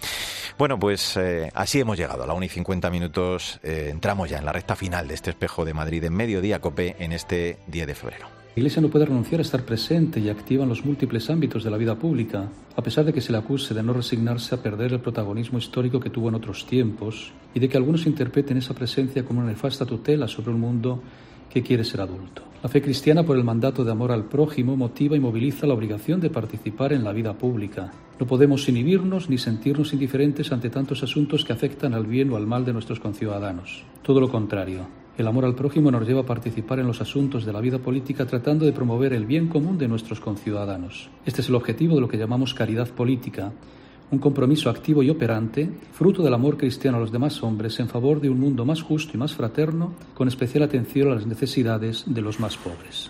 Bueno, 0.58 0.80
pues 0.80 1.18
eh, 1.18 1.50
así 1.54 1.80
hemos 1.80 1.98
llegado 1.98 2.24
a 2.24 2.28
la 2.28 2.34
1 2.34 2.46
y 2.46 2.50
50 2.50 2.90
minutos. 2.90 3.60
Eh, 3.64 3.90
entramos 3.92 4.30
ya 4.30 4.38
en 4.38 4.46
la 4.46 4.54
recta 4.54 4.76
final 4.76 5.08
de 5.08 5.16
este 5.16 5.32
espejo 5.32 5.66
de 5.66 5.74
Madrid 5.74 6.04
en 6.04 6.14
mediodía 6.14 6.60
COPE 6.60 6.96
en 7.00 7.14
este 7.14 7.58
10 7.68 7.88
de 7.88 7.96
febrero. 7.96 8.28
La 8.56 8.62
Iglesia 8.62 8.82
no 8.82 8.90
puede 8.90 9.06
renunciar 9.06 9.40
a 9.40 9.44
estar 9.44 9.62
presente 9.62 10.20
y 10.20 10.30
activa 10.30 10.64
en 10.64 10.70
los 10.70 10.84
múltiples 10.84 11.30
ámbitos 11.30 11.64
de 11.64 11.70
la 11.70 11.78
vida 11.78 11.94
pública, 11.94 12.50
a 12.76 12.82
pesar 12.82 13.06
de 13.06 13.14
que 13.14 13.22
se 13.22 13.32
le 13.32 13.38
acuse 13.38 13.76
de 13.76 13.84
no 13.84 13.94
resignarse 13.94 14.56
a 14.56 14.64
perder 14.64 14.94
el 14.94 15.00
protagonismo 15.00 15.60
histórico 15.60 16.00
que 16.00 16.10
tuvo 16.10 16.30
en 16.30 16.36
otros 16.36 16.66
tiempos 16.66 17.32
y 17.54 17.60
de 17.60 17.70
que 17.70 17.78
algunos 17.78 18.08
interpreten 18.08 18.58
esa 18.58 18.74
presencia 18.74 19.24
como 19.24 19.42
una 19.42 19.50
nefasta 19.50 19.86
tutela 19.86 20.28
sobre 20.28 20.50
un 20.50 20.60
mundo 20.60 21.04
que 21.58 21.64
quiere 21.64 21.84
ser 21.84 22.02
adulto. 22.02 22.44
La 22.62 22.70
fe 22.70 22.84
cristiana, 22.84 23.24
por 23.24 23.36
el 23.36 23.44
mandato 23.44 23.84
de 23.84 23.92
amor 23.92 24.12
al 24.12 24.26
prójimo, 24.26 24.78
motiva 24.78 25.16
y 25.16 25.20
moviliza 25.20 25.66
la 25.66 25.74
obligación 25.74 26.20
de 26.20 26.30
participar 26.30 26.94
en 26.94 27.04
la 27.04 27.14
vida 27.14 27.34
pública. 27.34 27.92
No 28.20 28.28
podemos 28.28 28.68
inhibirnos 28.70 29.28
ni 29.28 29.40
sentirnos 29.40 29.92
indiferentes 29.94 30.52
ante 30.52 30.70
tantos 30.70 31.02
asuntos 31.02 31.44
que 31.44 31.54
afectan 31.54 31.96
al 31.96 32.06
bien 32.06 32.32
o 32.32 32.36
al 32.36 32.46
mal 32.46 32.64
de 32.64 32.74
nuestros 32.74 33.00
conciudadanos. 33.00 33.84
Todo 34.04 34.20
lo 34.20 34.30
contrario. 34.30 34.88
El 35.18 35.26
amor 35.26 35.46
al 35.46 35.56
prójimo 35.56 35.90
nos 35.90 36.08
lleva 36.08 36.22
a 36.22 36.26
participar 36.26 36.80
en 36.80 36.86
los 36.86 37.02
asuntos 37.02 37.44
de 37.44 37.54
la 37.54 37.62
vida 37.62 37.80
política 37.80 38.28
tratando 38.28 38.66
de 38.66 38.72
promover 38.72 39.14
el 39.14 39.26
bien 39.26 39.48
común 39.48 39.80
de 39.80 39.88
nuestros 39.88 40.20
conciudadanos. 40.20 41.10
Este 41.26 41.42
es 41.42 41.50
el 41.50 41.56
objetivo 41.56 41.96
de 41.96 42.02
lo 42.02 42.08
que 42.08 42.18
llamamos 42.18 42.54
caridad 42.54 42.90
política, 42.90 43.52
un 44.10 44.20
compromiso 44.20 44.70
activo 44.70 45.04
y 45.04 45.10
operante, 45.10 45.70
fruto 45.94 46.24
del 46.24 46.34
amor 46.34 46.58
cristiano 46.58 46.98
a 46.98 47.00
los 47.02 47.12
demás 47.12 47.44
hombres 47.44 47.80
en 47.80 47.90
favor 47.90 48.22
de 48.22 48.30
un 48.30 48.40
mundo 48.40 48.66
más 48.66 48.82
justo 48.82 49.12
y 49.16 49.18
más 49.18 49.34
fraterno, 49.34 49.94
con 50.14 50.28
especial 50.28 50.64
atención 50.64 51.12
a 51.12 51.16
las 51.16 51.26
necesidades 51.26 52.04
de 52.08 52.22
los 52.22 52.40
más 52.40 52.56
pobres. 52.58 53.10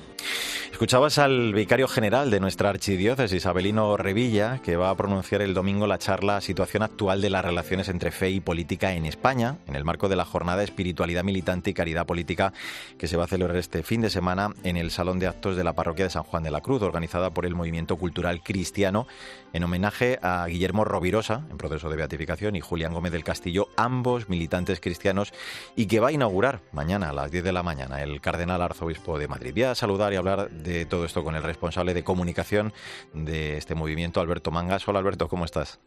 Escuchabas 0.78 1.18
al 1.18 1.56
vicario 1.56 1.88
general 1.88 2.30
de 2.30 2.40
nuestra 2.40 2.70
archidiócesis, 2.70 3.48
Abelino 3.48 3.98
Revilla, 3.98 4.60
que 4.60 4.76
va 4.76 4.92
a 4.92 4.96
pronunciar 4.96 5.42
el 5.42 5.56
domingo 5.56 5.88
la 5.88 5.98
charla 5.98 6.40
Situación 6.40 6.84
actual 6.84 7.20
de 7.20 7.32
las 7.32 7.44
relaciones 7.44 7.90
entre 7.90 8.12
fe 8.12 8.30
y 8.30 8.42
política 8.42 8.94
en 8.94 9.08
España, 9.08 9.58
en 9.66 9.76
el 9.76 9.84
marco 9.84 10.08
de 10.08 10.16
la 10.16 10.24
jornada 10.24 10.62
Espiritualidad 10.62 11.24
Militante 11.24 11.72
y 11.72 11.74
Caridad 11.74 12.06
Política, 12.06 12.54
que 13.00 13.08
se 13.08 13.18
va 13.18 13.24
a 13.24 13.28
celebrar 13.28 13.58
este 13.58 13.82
fin 13.82 14.02
de 14.02 14.12
semana 14.12 14.52
en 14.64 14.78
el 14.78 14.92
Salón 14.92 15.18
de 15.18 15.26
Actos 15.26 15.58
de 15.58 15.64
la 15.64 15.74
Parroquia 15.74 16.06
de 16.06 16.12
San 16.12 16.22
Juan 16.22 16.44
de 16.44 16.52
la 16.52 16.62
Cruz, 16.62 16.84
organizada 16.84 17.32
por 17.32 17.48
el 17.48 17.56
Movimiento 17.56 17.96
Cultural 17.96 18.44
Cristiano, 18.44 19.08
en 19.54 19.64
homenaje 19.64 20.20
a 20.22 20.46
Guillermo 20.46 20.86
Rovirosa, 20.86 21.42
en 21.50 21.58
proceso 21.58 21.90
de 21.90 21.96
beatificación, 21.96 22.56
y 22.56 22.62
Julián 22.62 22.94
Gómez 22.94 23.14
del 23.14 23.24
Castillo, 23.24 23.70
ambos 23.78 24.30
militantes 24.30 24.80
cristianos, 24.80 25.34
y 25.76 25.88
que 25.88 26.00
va 26.00 26.10
a 26.10 26.12
inaugurar 26.12 26.62
mañana 26.72 27.10
a 27.10 27.14
las 27.14 27.32
10 27.32 27.46
de 27.46 27.52
la 27.52 27.64
mañana 27.64 28.04
el 28.04 28.22
Cardenal 28.22 28.62
Arzobispo 28.62 29.18
de 29.18 29.28
Madrid. 29.28 29.54
Voy 29.56 29.64
a 29.64 29.74
saludar 29.74 30.14
y 30.14 30.18
hablar 30.18 30.52
todo 30.90 31.06
esto 31.06 31.24
con 31.24 31.36
el 31.36 31.44
responsable 31.44 31.94
de 31.94 32.04
comunicación 32.04 32.74
de 33.14 33.58
este 33.58 33.76
movimiento, 33.76 34.22
Alberto 34.22 34.52
Mangas. 34.52 34.88
Hola 34.88 35.00
Alberto, 35.00 35.28
¿cómo 35.28 35.46
estás? 35.46 35.80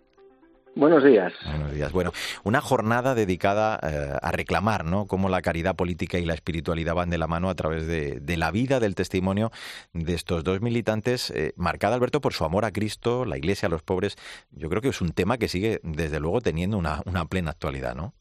Buenos 0.76 1.02
días. 1.02 1.32
Buenos 1.44 1.72
días. 1.72 1.90
Bueno, 1.90 2.12
una 2.44 2.60
jornada 2.60 3.16
dedicada 3.16 3.80
eh, 3.82 4.16
a 4.22 4.30
reclamar, 4.30 4.84
¿no? 4.84 5.06
Cómo 5.06 5.28
la 5.28 5.42
caridad 5.42 5.74
política 5.74 6.18
y 6.18 6.24
la 6.24 6.34
espiritualidad 6.34 6.94
van 6.94 7.10
de 7.10 7.18
la 7.18 7.26
mano 7.26 7.50
a 7.50 7.54
través 7.56 7.88
de, 7.88 8.20
de 8.20 8.36
la 8.36 8.52
vida, 8.52 8.78
del 8.78 8.94
testimonio 8.94 9.50
de 9.92 10.14
estos 10.14 10.44
dos 10.44 10.60
militantes, 10.60 11.32
eh, 11.32 11.52
marcada, 11.56 11.96
Alberto, 11.96 12.20
por 12.20 12.34
su 12.34 12.44
amor 12.44 12.64
a 12.64 12.70
Cristo, 12.70 13.24
la 13.24 13.36
Iglesia, 13.36 13.66
a 13.66 13.70
los 13.70 13.82
pobres. 13.82 14.16
Yo 14.52 14.68
creo 14.68 14.80
que 14.80 14.88
es 14.88 15.00
un 15.00 15.10
tema 15.10 15.38
que 15.38 15.48
sigue, 15.48 15.80
desde 15.82 16.20
luego, 16.20 16.40
teniendo 16.40 16.78
una, 16.78 17.02
una 17.04 17.24
plena 17.24 17.50
actualidad, 17.50 17.96
¿no? 17.96 18.14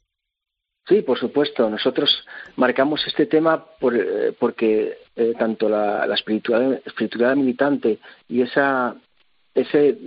Sí, 0.88 1.04
por 1.04 1.19
supuesto. 1.19 1.69
Nosotros 1.69 2.10
marcamos 2.56 3.06
este 3.06 3.28
tema 3.28 3.63
por, 3.80 3.95
eh, 3.95 4.34
porque 4.39 4.98
eh, 5.19 5.34
tanto 5.38 5.67
la, 5.69 6.05
espiritualidad, 6.13 6.82
espiritualidad, 6.86 7.36
militante 7.36 7.99
y 8.27 8.41
esa 8.41 8.95
ese 9.53 9.97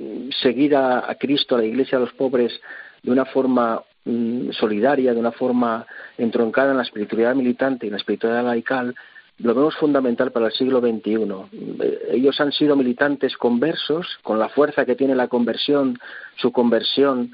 seguir 0.40 0.75
a, 0.75 1.11
a, 1.11 1.14
Cristo, 1.16 1.55
a 1.55 1.59
la 1.59 1.66
Iglesia, 1.66 1.98
a 1.98 2.01
los 2.01 2.12
pobres 2.14 2.59
de 3.03 3.11
una 3.11 3.25
forma 3.27 3.83
mm, 4.05 4.51
solidaria, 4.53 5.12
de 5.12 5.20
una 5.20 5.33
forma 5.33 5.87
entroncada 6.16 6.70
en 6.70 6.79
la 6.79 6.85
espiritualidad 6.85 7.35
militante 7.35 7.85
y 7.85 7.88
en 7.88 7.92
la 7.92 7.98
espiritualidad 7.98 8.44
laical, 8.44 8.94
lo 9.38 9.55
vemos 9.55 9.77
fundamental 9.77 10.33
para 10.33 10.46
el 10.46 10.53
siglo 10.53 10.81
XXI. 10.81 11.29
Eh, 11.81 12.09
ellos 12.12 12.40
han 12.40 12.53
sido 12.53 12.77
militantes 12.77 13.37
conversos, 13.37 14.18
con 14.22 14.38
la 14.38 14.48
fuerza 14.48 14.87
que 14.87 14.96
tiene 14.96 15.14
la 15.14 15.29
conversión, 15.29 15.98
su 16.37 16.53
conversión 16.53 17.33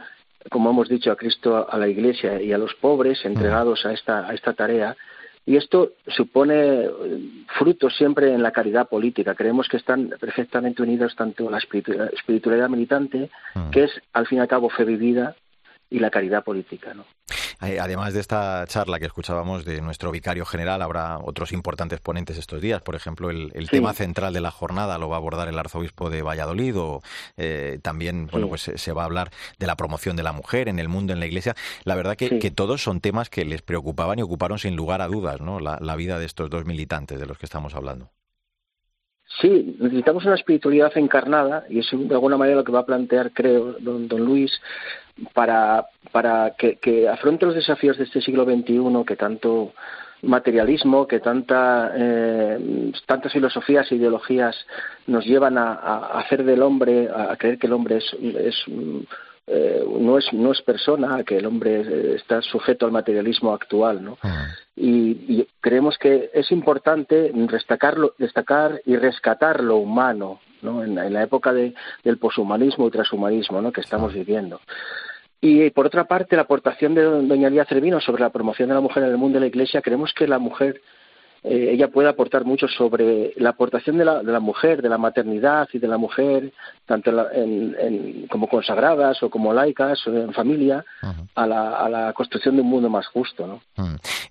como 0.50 0.70
hemos 0.70 0.88
dicho, 0.88 1.10
a 1.12 1.16
Cristo, 1.16 1.66
a 1.68 1.78
la 1.78 1.88
Iglesia 1.88 2.40
y 2.40 2.52
a 2.52 2.58
los 2.58 2.74
pobres 2.74 3.24
entregados 3.24 3.84
a 3.84 3.92
esta, 3.92 4.26
a 4.26 4.34
esta 4.34 4.54
tarea. 4.54 4.96
Y 5.48 5.56
esto 5.56 5.92
supone 6.06 6.90
fruto 7.58 7.88
siempre 7.88 8.34
en 8.34 8.42
la 8.42 8.52
caridad 8.52 8.86
política. 8.86 9.34
Creemos 9.34 9.66
que 9.66 9.78
están 9.78 10.10
perfectamente 10.20 10.82
unidos 10.82 11.16
tanto 11.16 11.48
la 11.48 11.56
espiritualidad 11.56 12.68
militante, 12.68 13.30
que 13.72 13.84
es 13.84 13.90
al 14.12 14.26
fin 14.26 14.36
y 14.36 14.40
al 14.42 14.48
cabo 14.48 14.68
fe 14.68 14.84
vivida, 14.84 15.34
y 15.88 16.00
la 16.00 16.10
caridad 16.10 16.44
política. 16.44 16.92
¿no? 16.92 17.06
Eh, 17.60 17.80
además 17.80 18.14
de 18.14 18.20
esta 18.20 18.64
charla 18.66 18.98
que 19.00 19.06
escuchábamos 19.06 19.64
de 19.64 19.80
nuestro 19.80 20.12
vicario 20.12 20.44
general, 20.44 20.80
habrá 20.80 21.18
otros 21.18 21.52
importantes 21.52 22.00
ponentes 22.00 22.38
estos 22.38 22.60
días. 22.60 22.82
Por 22.82 22.94
ejemplo, 22.94 23.30
el, 23.30 23.50
el 23.54 23.64
sí. 23.64 23.72
tema 23.72 23.92
central 23.94 24.32
de 24.32 24.40
la 24.40 24.50
jornada 24.50 24.96
lo 24.98 25.08
va 25.08 25.16
a 25.16 25.18
abordar 25.18 25.48
el 25.48 25.58
arzobispo 25.58 26.08
de 26.08 26.22
Valladolid. 26.22 26.78
O, 26.78 27.02
eh, 27.36 27.80
también, 27.82 28.28
bueno, 28.30 28.48
pues 28.48 28.70
se 28.74 28.92
va 28.92 29.02
a 29.02 29.04
hablar 29.06 29.30
de 29.58 29.66
la 29.66 29.76
promoción 29.76 30.16
de 30.16 30.22
la 30.22 30.32
mujer 30.32 30.68
en 30.68 30.78
el 30.78 30.88
mundo, 30.88 31.12
en 31.12 31.20
la 31.20 31.26
iglesia. 31.26 31.56
La 31.84 31.96
verdad 31.96 32.16
que, 32.16 32.28
sí. 32.28 32.38
que 32.38 32.50
todos 32.50 32.82
son 32.82 33.00
temas 33.00 33.28
que 33.28 33.44
les 33.44 33.62
preocupaban 33.62 34.18
y 34.18 34.22
ocuparon 34.22 34.58
sin 34.58 34.76
lugar 34.76 35.02
a 35.02 35.08
dudas, 35.08 35.40
¿no? 35.40 35.58
La, 35.58 35.78
la 35.80 35.96
vida 35.96 36.18
de 36.18 36.26
estos 36.26 36.50
dos 36.50 36.64
militantes 36.64 37.18
de 37.18 37.26
los 37.26 37.38
que 37.38 37.46
estamos 37.46 37.74
hablando. 37.74 38.10
Sí, 39.40 39.76
necesitamos 39.78 40.24
una 40.24 40.34
espiritualidad 40.34 40.96
encarnada 40.96 41.64
y 41.68 41.80
eso 41.80 41.96
de 41.96 42.14
alguna 42.14 42.36
manera 42.36 42.56
lo 42.56 42.64
que 42.64 42.72
va 42.72 42.80
a 42.80 42.86
plantear, 42.86 43.32
creo, 43.32 43.76
don, 43.78 44.08
don 44.08 44.24
Luis, 44.24 44.50
para, 45.34 45.86
para 46.12 46.54
que, 46.56 46.76
que, 46.76 47.08
afronte 47.08 47.46
los 47.46 47.54
desafíos 47.54 47.98
de 47.98 48.04
este 48.04 48.20
siglo 48.20 48.44
XXI 48.44 49.04
que 49.06 49.16
tanto 49.16 49.74
materialismo, 50.22 51.06
que 51.06 51.20
tanta, 51.20 51.92
eh, 51.94 52.92
tantas 53.06 53.32
filosofías 53.32 53.90
e 53.92 53.96
ideologías 53.96 54.56
nos 55.06 55.24
llevan 55.24 55.58
a, 55.58 55.74
hacer 56.18 56.42
del 56.44 56.62
hombre, 56.62 57.08
a 57.14 57.36
creer 57.36 57.58
que 57.58 57.66
el 57.66 57.72
hombre 57.74 57.98
es, 57.98 58.16
es 58.20 58.64
eh, 59.48 59.84
no 60.00 60.18
es 60.18 60.32
no 60.32 60.52
es 60.52 60.60
persona, 60.62 61.22
que 61.24 61.38
el 61.38 61.46
hombre 61.46 62.14
está 62.14 62.42
sujeto 62.42 62.86
al 62.86 62.92
materialismo 62.92 63.52
actual, 63.52 64.02
¿no? 64.04 64.16
-huh. 64.16 64.56
y, 64.76 65.40
y, 65.40 65.48
creemos 65.60 65.96
que 65.98 66.30
es 66.32 66.50
importante 66.52 67.32
destacarlo, 67.34 68.14
destacar 68.18 68.80
y 68.84 68.96
rescatar 68.96 69.62
lo 69.62 69.76
humano, 69.76 70.40
¿no? 70.62 70.84
En, 70.84 70.98
en 70.98 71.12
la 71.12 71.22
época 71.22 71.52
de, 71.52 71.74
del 72.04 72.18
poshumanismo 72.18 72.86
y 72.86 72.90
transhumanismo, 72.90 73.60
¿no? 73.62 73.72
Que 73.72 73.80
estamos 73.80 74.12
viviendo. 74.12 74.60
Y 75.40 75.70
por 75.70 75.86
otra 75.86 76.04
parte, 76.04 76.36
la 76.36 76.42
aportación 76.42 76.94
de 76.94 77.02
doña 77.02 77.48
Lía 77.48 77.64
Cervino 77.64 78.00
sobre 78.00 78.22
la 78.22 78.30
promoción 78.30 78.68
de 78.68 78.74
la 78.74 78.80
mujer 78.80 79.04
en 79.04 79.10
el 79.10 79.18
mundo 79.18 79.36
de 79.36 79.40
la 79.40 79.46
Iglesia, 79.46 79.82
creemos 79.82 80.12
que 80.12 80.26
la 80.26 80.38
mujer 80.38 80.80
eh, 81.44 81.70
ella 81.72 81.88
puede 81.88 82.08
aportar 82.08 82.44
mucho 82.44 82.68
sobre 82.68 83.32
la 83.36 83.50
aportación 83.50 83.98
de 83.98 84.04
la, 84.04 84.22
de 84.22 84.32
la, 84.32 84.40
mujer, 84.40 84.82
de 84.82 84.88
la 84.88 84.98
maternidad 84.98 85.68
y 85.72 85.78
de 85.78 85.88
la 85.88 85.98
mujer, 85.98 86.52
tanto 86.86 87.10
en 87.10 87.16
la, 87.16 87.28
en, 87.32 88.26
como 88.28 88.48
consagradas 88.48 89.22
o 89.22 89.30
como 89.30 89.52
laicas 89.52 90.06
o 90.06 90.14
en 90.14 90.32
familia, 90.32 90.84
uh 91.02 91.06
-huh. 91.06 91.28
a, 91.34 91.46
la, 91.46 91.76
a, 91.76 91.88
la, 91.88 92.12
construcción 92.12 92.56
de 92.56 92.62
un 92.62 92.68
mundo 92.68 92.88
más 92.90 93.06
justo. 93.06 93.46
¿no? 93.46 93.60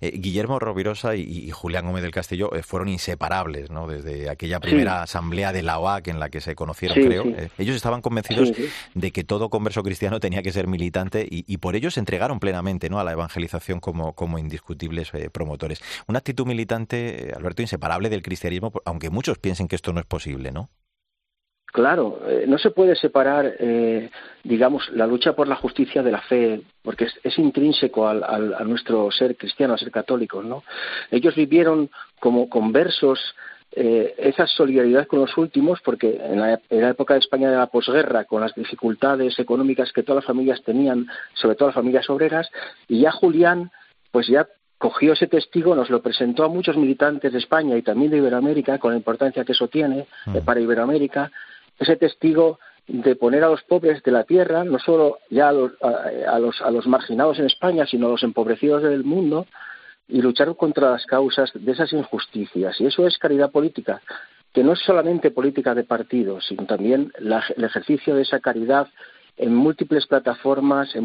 Eh, 0.00 0.12
Guillermo 0.16 0.58
Rovirosa 0.58 1.16
y, 1.16 1.50
Julián 1.50 1.86
Gómez 1.86 2.02
del 2.02 2.12
Castillo 2.12 2.54
eh, 2.54 2.62
fueron 2.62 2.88
inseparables, 2.88 3.70
¿no? 3.70 3.86
Desde 3.88 4.30
aquella 4.30 4.60
primera 4.60 5.02
asamblea 5.02 5.52
de 5.52 5.62
la 5.62 5.78
OAC 5.78 6.08
en 6.08 6.20
la 6.20 6.28
que 6.28 6.40
se 6.40 6.54
conocieron, 6.54 6.98
creo. 6.98 7.24
Eh, 7.24 7.50
ellos 7.58 7.74
estaban 7.74 8.00
convencidos 8.00 8.52
de 8.94 9.10
que 9.10 9.24
todo 9.24 9.48
converso 9.50 9.82
cristiano 9.82 10.20
tenía 10.20 10.42
que 10.42 10.52
ser 10.52 10.66
militante 10.66 11.26
y, 11.28 11.56
por 11.58 11.74
ello 11.74 11.90
se 11.90 12.00
entregaron 12.00 12.38
plenamente, 12.38 12.88
¿no? 12.88 13.00
A 13.00 13.04
la 13.04 13.12
evangelización 13.12 13.80
como, 13.80 14.12
como 14.12 14.38
indiscutibles 14.38 15.10
promotores. 15.32 15.80
Una 16.06 16.18
actitud 16.18 16.46
militante, 16.46 16.97
Alberto, 17.36 17.62
inseparable 17.62 18.08
del 18.08 18.22
cristianismo, 18.22 18.72
aunque 18.84 19.10
muchos 19.10 19.38
piensen 19.38 19.68
que 19.68 19.76
esto 19.76 19.92
no 19.92 20.00
es 20.00 20.06
posible, 20.06 20.52
¿no? 20.52 20.70
Claro, 21.70 22.20
eh, 22.26 22.44
no 22.48 22.56
se 22.56 22.70
puede 22.70 22.96
separar, 22.96 23.54
eh, 23.58 24.10
digamos, 24.42 24.88
la 24.90 25.06
lucha 25.06 25.34
por 25.34 25.48
la 25.48 25.56
justicia 25.56 26.02
de 26.02 26.10
la 26.10 26.22
fe, 26.22 26.62
porque 26.82 27.08
es, 27.22 27.38
intrínseco 27.38 28.08
al, 28.08 28.24
a 28.24 28.64
nuestro 28.64 29.10
ser 29.10 29.36
cristiano, 29.36 29.74
a 29.74 29.78
ser 29.78 29.90
católicos, 29.90 30.44
¿no? 30.44 30.64
Ellos 31.10 31.34
vivieron 31.34 31.90
como 32.20 32.48
conversos 32.48 33.20
eh, 33.72 34.14
esa 34.16 34.46
solidaridad 34.46 35.06
con 35.06 35.20
los 35.20 35.36
últimos, 35.36 35.80
porque 35.84 36.18
en 36.18 36.40
la, 36.40 36.58
en 36.70 36.80
la, 36.80 36.88
época 36.88 37.12
de 37.12 37.20
España 37.20 37.50
de 37.50 37.58
la 37.58 37.66
posguerra, 37.66 38.24
con 38.24 38.40
las 38.40 38.54
dificultades 38.54 39.38
económicas 39.38 39.92
que 39.92 40.02
todas 40.02 40.24
las 40.24 40.26
familias 40.26 40.62
tenían, 40.64 41.06
sobre 41.34 41.54
todo 41.54 41.68
las 41.68 41.74
familias 41.74 42.08
obreras, 42.08 42.48
y 42.88 43.02
ya 43.02 43.10
Julián, 43.10 43.70
pues 44.10 44.26
ya 44.26 44.48
cogió 44.78 45.12
ese 45.12 45.26
testigo, 45.26 45.74
nos 45.74 45.90
lo 45.90 46.00
presentó 46.00 46.44
a 46.44 46.48
muchos 46.48 46.76
militantes 46.76 47.32
de 47.32 47.38
España 47.38 47.76
y 47.76 47.82
también 47.82 48.10
de 48.10 48.18
Iberoamérica, 48.18 48.78
con 48.78 48.92
la 48.92 48.96
importancia 48.96 49.44
que 49.44 49.52
eso 49.52 49.68
tiene 49.68 50.06
mm. 50.26 50.38
para 50.38 50.60
Iberoamérica, 50.60 51.30
ese 51.78 51.96
testigo 51.96 52.58
de 52.86 53.16
poner 53.16 53.44
a 53.44 53.48
los 53.48 53.62
pobres 53.64 54.02
de 54.02 54.10
la 54.10 54.24
tierra, 54.24 54.64
no 54.64 54.78
solo 54.78 55.18
ya 55.28 55.48
a 55.48 55.52
los, 55.52 55.72
a, 55.82 56.38
los, 56.38 56.60
a 56.62 56.70
los 56.70 56.86
marginados 56.86 57.38
en 57.38 57.46
España, 57.46 57.86
sino 57.86 58.06
a 58.06 58.10
los 58.10 58.22
empobrecidos 58.22 58.82
del 58.82 59.04
mundo, 59.04 59.46
y 60.08 60.22
luchar 60.22 60.56
contra 60.56 60.92
las 60.92 61.04
causas 61.04 61.50
de 61.52 61.70
esas 61.70 61.92
injusticias. 61.92 62.80
Y 62.80 62.86
eso 62.86 63.06
es 63.06 63.18
caridad 63.18 63.50
política, 63.50 64.00
que 64.54 64.64
no 64.64 64.72
es 64.72 64.78
solamente 64.80 65.30
política 65.30 65.74
de 65.74 65.84
partido, 65.84 66.40
sino 66.40 66.64
también 66.64 67.12
el 67.18 67.64
ejercicio 67.64 68.14
de 68.14 68.22
esa 68.22 68.40
caridad 68.40 68.88
en 69.36 69.54
múltiples 69.54 70.06
plataformas, 70.06 70.96
en, 70.96 71.04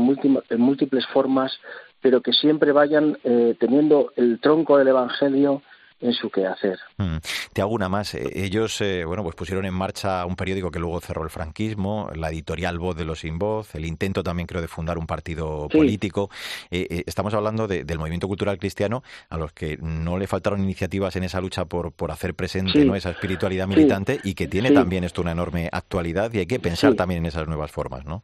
en 0.49 0.61
múltiples 0.61 1.05
formas, 1.07 1.59
pero 2.03 2.21
que 2.21 2.33
siempre 2.33 2.71
vayan 2.71 3.17
eh, 3.23 3.55
teniendo 3.59 4.11
el 4.15 4.39
tronco 4.39 4.77
del 4.77 4.89
Evangelio 4.89 5.63
en 6.03 6.13
su 6.13 6.29
quehacer. 6.29 6.77
Mm. 6.97 7.17
Te 7.53 7.61
hago 7.61 7.71
una 7.71 7.89
más. 7.89 8.13
Eh, 8.13 8.29
ellos, 8.35 8.79
eh, 8.81 9.05
bueno, 9.05 9.23
pues 9.23 9.35
pusieron 9.35 9.65
en 9.65 9.73
marcha 9.73 10.25
un 10.25 10.35
periódico 10.35 10.69
que 10.69 10.79
luego 10.79 10.99
cerró 10.99 11.23
el 11.23 11.29
franquismo, 11.29 12.09
la 12.13 12.29
editorial 12.29 12.77
Voz 12.77 12.95
de 12.95 13.05
los 13.05 13.21
Sin 13.21 13.39
Voz, 13.39 13.73
el 13.73 13.85
intento 13.85 14.21
también 14.21 14.45
creo 14.45 14.61
de 14.61 14.67
fundar 14.67 14.97
un 14.97 15.07
partido 15.07 15.69
político. 15.69 16.29
Eh, 16.69 17.03
estamos 17.07 17.33
hablando 17.33 17.67
del 17.67 17.97
movimiento 17.97 18.27
cultural 18.27 18.57
cristiano 18.59 19.03
a 19.29 19.37
los 19.37 19.53
que 19.53 19.77
no 19.77 20.17
le 20.17 20.27
faltaron 20.27 20.61
iniciativas 20.61 21.15
en 21.15 21.23
esa 21.23 21.39
lucha 21.39 21.65
por, 21.65 21.93
por 21.93 22.11
hacer 22.11 22.33
presente 22.35 22.83
¿no? 22.83 22.95
esa 22.95 23.11
espiritualidad 23.11 23.67
militante 23.67 24.19
y 24.23 24.33
que 24.33 24.47
tiene 24.47 24.71
también 24.71 25.05
esto 25.05 25.21
una 25.21 25.31
enorme 25.31 25.69
actualidad 25.71 26.31
y 26.33 26.39
hay 26.39 26.45
que 26.45 26.59
pensar 26.59 26.95
también 26.95 27.19
en 27.19 27.27
esas 27.27 27.47
nuevas 27.47 27.71
formas, 27.71 28.05
¿no? 28.05 28.23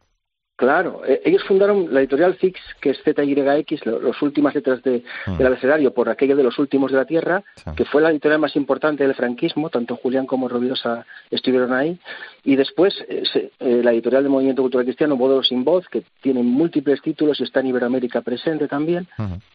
Claro, 0.60 1.00
eh, 1.06 1.22
ellos 1.24 1.42
fundaron 1.44 1.88
la 1.90 2.00
editorial 2.00 2.34
Fix, 2.34 2.60
que 2.82 2.90
es 2.90 3.02
ZYX, 3.02 3.86
las 3.86 4.20
últimas 4.20 4.54
letras 4.54 4.82
de, 4.82 5.02
mm. 5.26 5.38
del 5.38 5.46
abecedario, 5.46 5.94
por 5.94 6.10
aquello 6.10 6.36
de 6.36 6.42
los 6.42 6.58
últimos 6.58 6.92
de 6.92 6.98
la 6.98 7.06
Tierra, 7.06 7.42
que 7.74 7.86
fue 7.86 8.02
la 8.02 8.10
editorial 8.10 8.40
más 8.40 8.54
importante 8.56 9.02
del 9.02 9.14
franquismo, 9.14 9.70
tanto 9.70 9.96
Julián 9.96 10.26
como 10.26 10.50
Rovirosa 10.50 11.06
estuvieron 11.30 11.72
ahí, 11.72 11.98
y 12.44 12.56
después 12.56 12.94
eh, 13.08 13.22
eh, 13.58 13.80
la 13.82 13.92
editorial 13.92 14.22
del 14.22 14.32
Movimiento 14.32 14.60
Cultural 14.60 14.84
Cristiano, 14.84 15.16
Modo 15.16 15.42
Sin 15.42 15.64
Voz, 15.64 15.88
que 15.88 16.02
tiene 16.20 16.42
múltiples 16.42 17.00
títulos 17.00 17.40
y 17.40 17.44
está 17.44 17.60
en 17.60 17.68
Iberoamérica 17.68 18.20
presente 18.20 18.68
también, 18.68 19.08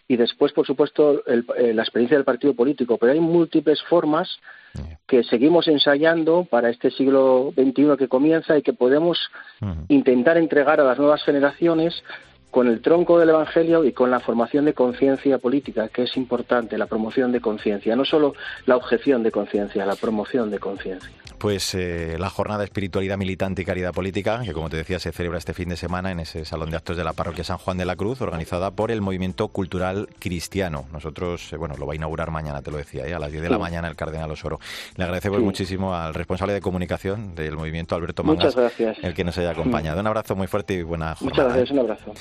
y 0.07 0.17
después, 0.17 0.53
por 0.53 0.65
supuesto, 0.65 1.21
la 1.27 1.83
experiencia 1.83 2.17
del 2.17 2.25
partido 2.25 2.55
político, 2.55 2.97
pero 2.97 3.11
hay 3.11 3.19
múltiples 3.19 3.79
formas 3.83 4.39
que 5.07 5.23
seguimos 5.23 5.67
ensayando 5.67 6.45
para 6.45 6.69
este 6.69 6.91
siglo 6.91 7.53
XXI 7.55 7.97
que 7.97 8.07
comienza 8.07 8.57
y 8.57 8.61
que 8.61 8.73
podemos 8.73 9.17
intentar 9.87 10.37
entregar 10.37 10.79
a 10.79 10.83
las 10.83 10.97
nuevas 10.97 11.23
generaciones 11.23 12.03
con 12.55 12.69
el 12.69 12.79
tronco 12.79 13.19
del 13.19 13.27
Evangelio 13.27 13.83
y 13.83 13.91
con 13.91 14.09
la 14.09 14.21
formación 14.21 14.63
de 14.63 14.73
conciencia 14.73 15.39
política, 15.39 15.89
que 15.89 16.03
es 16.03 16.15
importante, 16.15 16.77
la 16.77 16.85
promoción 16.85 17.33
de 17.33 17.41
conciencia, 17.41 17.97
no 17.97 18.05
solo 18.05 18.33
la 18.65 18.77
objeción 18.77 19.23
de 19.23 19.31
conciencia, 19.31 19.85
la 19.85 19.97
promoción 19.97 20.49
de 20.49 20.57
conciencia. 20.57 21.11
Pues 21.37 21.75
eh, 21.75 22.15
la 22.17 22.29
jornada 22.29 22.59
de 22.59 22.65
espiritualidad 22.65 23.17
militante 23.17 23.61
y 23.61 23.65
caridad 23.65 23.93
política, 23.93 24.39
que 24.45 24.53
como 24.53 24.69
te 24.69 24.77
decía 24.77 24.99
se 24.99 25.11
celebra 25.11 25.37
este 25.37 25.53
fin 25.53 25.67
de 25.67 25.75
semana 25.75 26.11
en 26.11 26.21
ese 26.21 26.45
salón 26.45 26.69
de 26.69 26.77
actos 26.77 26.95
de 26.95 27.03
la 27.03 27.11
parroquia 27.11 27.43
San 27.43 27.57
Juan 27.57 27.77
de 27.77 27.83
la 27.83 27.97
Cruz, 27.97 28.21
organizada 28.21 28.71
por 28.71 28.89
el 28.89 29.01
Movimiento 29.01 29.49
Cultural 29.49 30.07
Cristiano. 30.17 30.85
Nosotros, 30.93 31.51
eh, 31.51 31.57
bueno, 31.57 31.75
lo 31.77 31.85
va 31.85 31.91
a 31.91 31.97
inaugurar 31.97 32.31
mañana, 32.31 32.61
te 32.61 32.71
lo 32.71 32.77
decía, 32.77 33.05
¿eh? 33.05 33.13
a 33.13 33.19
las 33.19 33.33
10 33.33 33.43
de 33.43 33.49
la 33.49 33.57
mañana 33.57 33.89
el 33.89 33.97
Cardenal 33.97 34.31
Osoro. 34.31 34.61
Le 34.95 35.03
agradecemos 35.03 35.41
muchísimo 35.41 35.93
al 35.93 36.13
responsable 36.13 36.53
de 36.53 36.61
comunicación 36.61 37.35
del 37.35 37.57
movimiento, 37.57 37.95
Alberto 37.95 38.23
Mangas, 38.23 38.55
el 39.03 39.13
que 39.13 39.25
nos 39.25 39.37
haya 39.37 39.51
acompañado. 39.51 39.99
Un 39.99 40.07
abrazo 40.07 40.37
muy 40.37 40.47
fuerte 40.47 40.75
y 40.75 40.83
buena 40.83 41.15
jornada. 41.15 41.43
Muchas 41.43 41.45
gracias, 41.53 41.71
un 41.71 41.79
abrazo. 41.79 42.13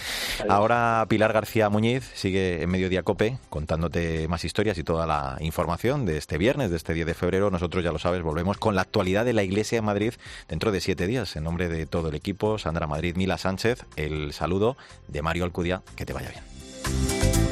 Ahora 0.49 1.07
Pilar 1.09 1.33
García 1.33 1.69
Muñiz 1.69 2.11
sigue 2.15 2.63
en 2.63 2.71
Mediodía 2.71 3.03
Cope 3.03 3.39
contándote 3.51 4.29
más 4.29 4.45
historias 4.45 4.79
y 4.79 4.85
toda 4.85 5.07
la 5.07 5.37
información 5.41 6.07
de 6.07 6.17
este 6.17 6.39
viernes, 6.39 6.71
de 6.71 6.77
este 6.77 6.95
10 6.95 7.07
de 7.07 7.15
febrero. 7.15 7.51
Nosotros, 7.51 7.85
ya 7.85 7.93
lo 7.93 7.99
sabes, 7.99 8.23
volvemos 8.23 8.59
con 8.59 8.75
la 8.75 8.83
actualidad 8.83 9.25
de 9.25 9.33
la 9.33 9.43
Iglesia 9.43 9.79
de 9.79 9.83
Madrid 9.83 10.15
dentro 10.49 10.73
de 10.73 10.81
siete 10.81 11.07
días. 11.07 11.37
En 11.37 11.45
nombre 11.45 11.69
de 11.69 11.87
todo 11.87 12.09
el 12.09 12.15
equipo, 12.15 12.59
Sandra 12.59 12.87
Madrid, 12.87 13.17
Mila 13.17 13.39
Sánchez, 13.39 13.85
el 13.97 14.33
saludo 14.33 14.77
de 15.09 15.23
Mario 15.23 15.45
Alcudia. 15.45 15.83
Que 15.97 16.07
te 16.07 16.13
vaya 16.13 16.31
bien. 16.31 17.44